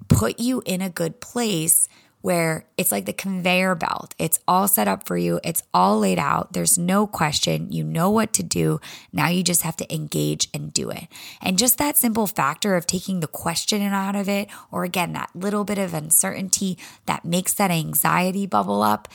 put 0.08 0.40
you 0.40 0.62
in 0.66 0.82
a 0.82 0.90
good 0.90 1.20
place 1.20 1.88
where 2.22 2.66
it's 2.78 2.92
like 2.92 3.06
the 3.06 3.14
conveyor 3.14 3.76
belt. 3.76 4.14
It's 4.20 4.40
all 4.48 4.68
set 4.68 4.88
up 4.88 5.08
for 5.08 5.18
you, 5.18 5.40
it's 5.44 5.64
all 5.74 6.00
laid 6.00 6.20
out. 6.20 6.54
There's 6.54 6.78
no 6.78 7.08
question. 7.08 7.72
You 7.72 7.84
know 7.84 8.10
what 8.10 8.34
to 8.34 8.44
do. 8.44 8.82
Now 9.14 9.30
you 9.30 9.44
just 9.44 9.64
have 9.64 9.78
to 9.78 9.94
engage 9.94 10.50
and 10.54 10.74
do 10.74 10.90
it. 10.90 11.08
And 11.42 11.58
just 11.58 11.78
that 11.78 11.98
simple 11.98 12.28
factor 12.28 12.76
of 12.76 12.86
taking 12.86 13.22
the 13.22 13.28
question 13.28 13.82
out 13.82 14.16
of 14.16 14.28
it, 14.28 14.50
or 14.72 14.84
again, 14.84 15.14
that 15.14 15.30
little 15.34 15.64
bit 15.64 15.78
of 15.78 15.94
uncertainty 15.94 16.78
that 17.06 17.24
makes 17.24 17.54
that 17.54 17.72
anxiety 17.72 18.46
bubble 18.46 18.82
up, 18.82 19.08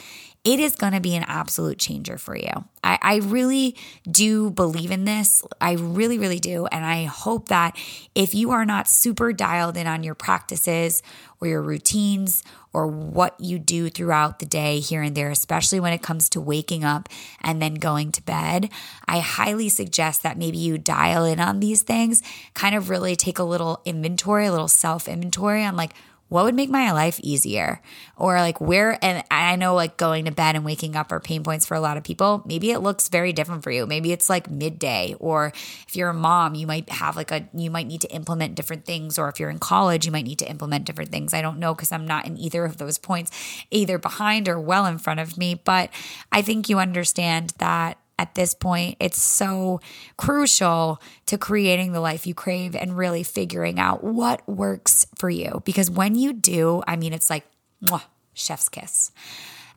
it 0.45 0.61
is 0.61 0.77
going 0.77 0.93
to 0.93 1.01
be 1.01 1.17
an 1.17 1.25
absolute 1.27 1.79
changer 1.79 2.19
for 2.19 2.37
you. 2.37 2.53
I, 2.83 2.99
I, 3.01 3.17
really 3.17 3.77
do 4.09 4.51
believe 4.51 4.91
in 4.91 5.07
this. 5.07 5.43
I 5.59 5.73
really, 5.73 6.19
really 6.19 6.39
do. 6.39 6.67
And 6.67 6.85
I 6.85 7.05
hope 7.05 7.49
that 7.49 7.79
if 8.15 8.35
you 8.35 8.51
are 8.51 8.67
not 8.67 8.87
super 8.87 9.33
dialed 9.33 9.79
in 9.79 9.87
on 9.87 10.03
your 10.03 10.15
practices 10.15 11.03
or 11.41 11.49
your 11.49 11.63
routines 11.63 12.45
or 12.75 12.87
what 12.87 13.41
you 13.41 13.59
do 13.59 13.89
throughout 13.89 14.39
the 14.39 14.45
day 14.45 14.81
here 14.81 15.01
and 15.01 15.17
there, 15.17 15.31
especially 15.31 15.81
when 15.81 15.95
it 15.95 16.03
comes 16.03 16.29
to 16.29 16.43
waking 16.43 16.85
up 16.85 17.09
and 17.41 17.63
then 17.63 17.75
going 17.75 18.13
to 18.13 18.23
bed, 18.23 18.69
I 19.09 19.21
highly 19.21 19.71
suggest 19.71 20.23
that 20.25 20.37
maybe 20.37 20.59
you 20.59 20.77
dial 20.77 21.25
in 21.25 21.41
on 21.41 21.61
these 21.61 21.83
things, 21.83 22.23
kind 22.53 22.75
of 22.75 22.91
really 22.91 23.17
take 23.17 23.39
a 23.39 23.45
little 23.45 23.81
inventory, 23.87 24.47
a 24.47 24.53
little 24.53 24.69
self 24.69 25.09
inventory 25.09 25.65
on 25.65 25.75
like, 25.75 25.95
what 26.29 26.45
would 26.45 26.55
make 26.55 26.71
my 26.71 26.91
life 26.91 27.21
easier? 27.23 27.81
Or 28.17 28.37
like 28.37 28.61
where, 28.61 28.99
and 29.05 29.23
I 29.31 29.57
know 29.57 29.75
like 29.75 29.97
going 29.97 30.25
to 30.25 30.33
bed 30.33 30.57
and 30.57 30.65
waking 30.65 30.97
up 30.97 31.13
are 31.13 31.21
pain 31.21 31.43
points 31.43 31.67
for 31.67 31.75
a 31.75 31.81
lot 31.81 31.97
of 31.97 32.03
people. 32.03 32.43
Maybe 32.47 32.71
it 32.71 32.81
looks 32.81 33.09
very 33.09 33.33
different 33.33 33.63
for 33.63 33.71
you. 33.71 33.87
Maybe 33.87 34.13
it's 34.13 34.31
like 34.31 34.51
midday, 34.51 35.15
or 35.21 35.53
if 35.87 35.95
you're 35.95 36.11
a 36.11 36.15
mom, 36.15 36.55
you 36.55 36.67
might 36.67 36.89
have 36.91 37.17
like 37.17 37.31
a, 37.31 37.49
you 37.55 37.71
might 37.71 37.87
need 37.87 38.01
to 38.01 38.11
implement 38.11 38.55
different 38.55 38.85
things. 38.85 39.19
Or 39.19 39.29
if 39.29 39.39
you're 39.39 39.51
in 39.51 39.59
college, 39.59 40.07
you 40.07 40.13
might 40.13 40.25
need 40.25 40.39
to 40.39 40.49
implement 40.49 40.85
different 40.87 41.11
things. 41.11 41.35
I 41.35 41.43
don't 41.43 41.59
know 41.59 41.75
because 41.75 41.93
I'm 41.93 42.07
not 42.07 42.27
in 42.27 42.39
either 42.39 42.65
of 42.65 42.79
those 42.79 42.99
points, 42.99 43.31
either 43.71 43.99
behind 43.99 44.49
or 44.49 44.59
well 44.59 44.87
in 44.87 44.99
front 44.99 45.21
of 45.21 45.37
me. 45.37 45.55
But 45.55 45.91
I 46.33 46.43
think 46.43 46.69
you 46.69 46.79
understand 46.79 47.53
that 47.59 47.99
at 48.19 48.35
this 48.35 48.55
point, 48.55 48.97
it's 49.01 49.21
so 49.21 49.81
crucial 50.17 51.01
to 51.27 51.39
creating 51.39 51.93
the 51.93 52.01
life 52.01 52.27
you 52.27 52.35
crave 52.35 52.77
and 52.77 52.97
really 52.97 53.23
figuring 53.23 53.79
out 53.81 54.05
what 54.05 54.47
works 54.49 55.07
for 55.17 55.29
you. 55.29 55.63
Because 55.65 55.91
when 55.91 56.15
you 56.15 56.33
do, 56.33 56.83
I 56.87 56.97
mean, 56.97 57.13
it's 57.13 57.31
like, 57.31 57.45
mwah, 57.83 58.03
chef's 58.33 58.69
kiss. 58.69 59.11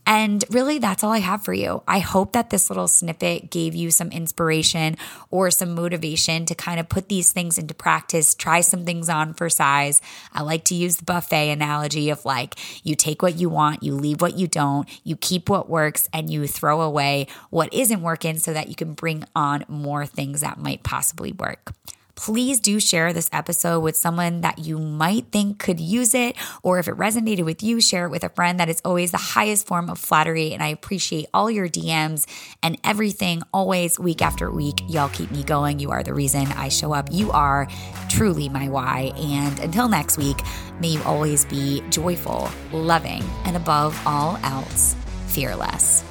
And 0.08 0.46
really, 0.50 0.80
that's 0.80 1.04
all 1.04 1.12
I 1.12 1.20
have 1.20 1.44
for 1.44 1.54
you. 1.54 1.84
I 1.86 2.00
hope 2.00 2.32
that 2.32 2.50
this 2.50 2.70
little 2.70 2.88
snippet 2.88 3.52
gave 3.52 3.76
you 3.76 3.92
some 3.92 4.10
inspiration 4.10 4.96
or 5.32 5.52
some 5.52 5.76
motivation 5.76 6.46
to 6.46 6.56
kind 6.56 6.80
of 6.80 6.88
put 6.88 7.10
these 7.10 7.34
things 7.34 7.58
into 7.58 7.74
practice, 7.74 8.34
try 8.34 8.62
some 8.62 8.86
things 8.86 9.10
on 9.10 9.34
for 9.34 9.50
size. 9.50 10.02
I 10.34 10.44
like 10.44 10.64
to 10.66 10.76
use 10.76 10.96
the 10.96 11.04
buffet 11.04 11.52
analogy 11.52 12.10
of 12.10 12.24
like 12.24 12.56
you 12.86 12.96
take 12.96 13.22
what 13.22 13.36
you 13.36 13.50
want, 13.50 13.84
you 13.84 13.96
leave 13.96 14.22
what 14.22 14.38
you 14.38 14.48
don't, 14.48 14.88
you 15.04 15.18
keep 15.18 15.50
what 15.50 15.70
works, 15.70 16.08
and 16.14 16.30
you 16.30 16.48
throw 16.48 16.80
away 16.80 17.28
what 17.50 17.74
isn't 17.74 18.02
working 18.02 18.38
so 18.38 18.54
that 18.54 18.70
you 18.70 18.76
can 18.76 18.94
bring 18.94 19.26
on 19.36 19.66
more 19.68 20.06
things 20.06 20.40
that 20.40 20.58
might 20.58 20.84
possibly 20.84 21.34
work 21.34 21.74
please 22.18 22.60
do 22.60 22.80
share 22.80 23.14
this 23.14 23.30
episode 23.32 23.80
with 23.80 23.96
someone 23.96 24.42
that 24.42 24.60
you 24.60 24.78
might 24.78 25.32
think 25.32 25.60
could 25.60 25.80
use 25.80 26.14
it. 26.14 26.36
Or 26.64 26.80
if 26.80 26.90
it 26.90 26.96
resonated 26.96 27.46
with 27.46 27.64
you, 27.64 27.80
share 27.80 28.08
it 28.08 28.10
with 28.10 28.26
a 28.26 28.30
friend. 28.30 28.60
That 28.60 28.68
is 28.68 28.82
always 28.84 29.12
the 29.12 29.18
highest 29.18 29.68
form 29.68 29.90
of 29.90 29.98
flattery. 29.98 30.52
And 30.54 30.62
I 30.62 30.68
appreciate 30.68 31.28
all 31.34 31.50
your 31.50 31.70
DMs 31.70 32.28
and 32.62 32.78
everything 32.84 33.44
always 33.54 33.98
week 33.98 34.22
after 34.22 34.52
week. 34.52 34.82
Y'all 34.90 35.10
keep 35.10 35.32
me 35.32 35.44
going. 35.44 35.80
You 35.80 35.92
are 35.92 36.04
the 36.04 36.14
reason 36.14 36.48
I 36.48 36.68
show 36.68 36.92
up. 36.92 37.08
You 37.12 37.32
are 37.32 37.68
truly 38.10 38.50
my 38.50 38.68
why. 38.68 39.14
And 39.16 39.60
until 39.60 39.88
next 39.88 40.18
week, 40.18 40.38
may 40.82 40.90
you 40.90 41.04
always 41.04 41.46
be 41.46 41.82
joyful, 41.92 42.50
loving, 42.74 43.24
and 43.46 43.56
above 43.56 44.00
all 44.06 44.38
else, 44.44 44.96
fearless. 45.28 46.04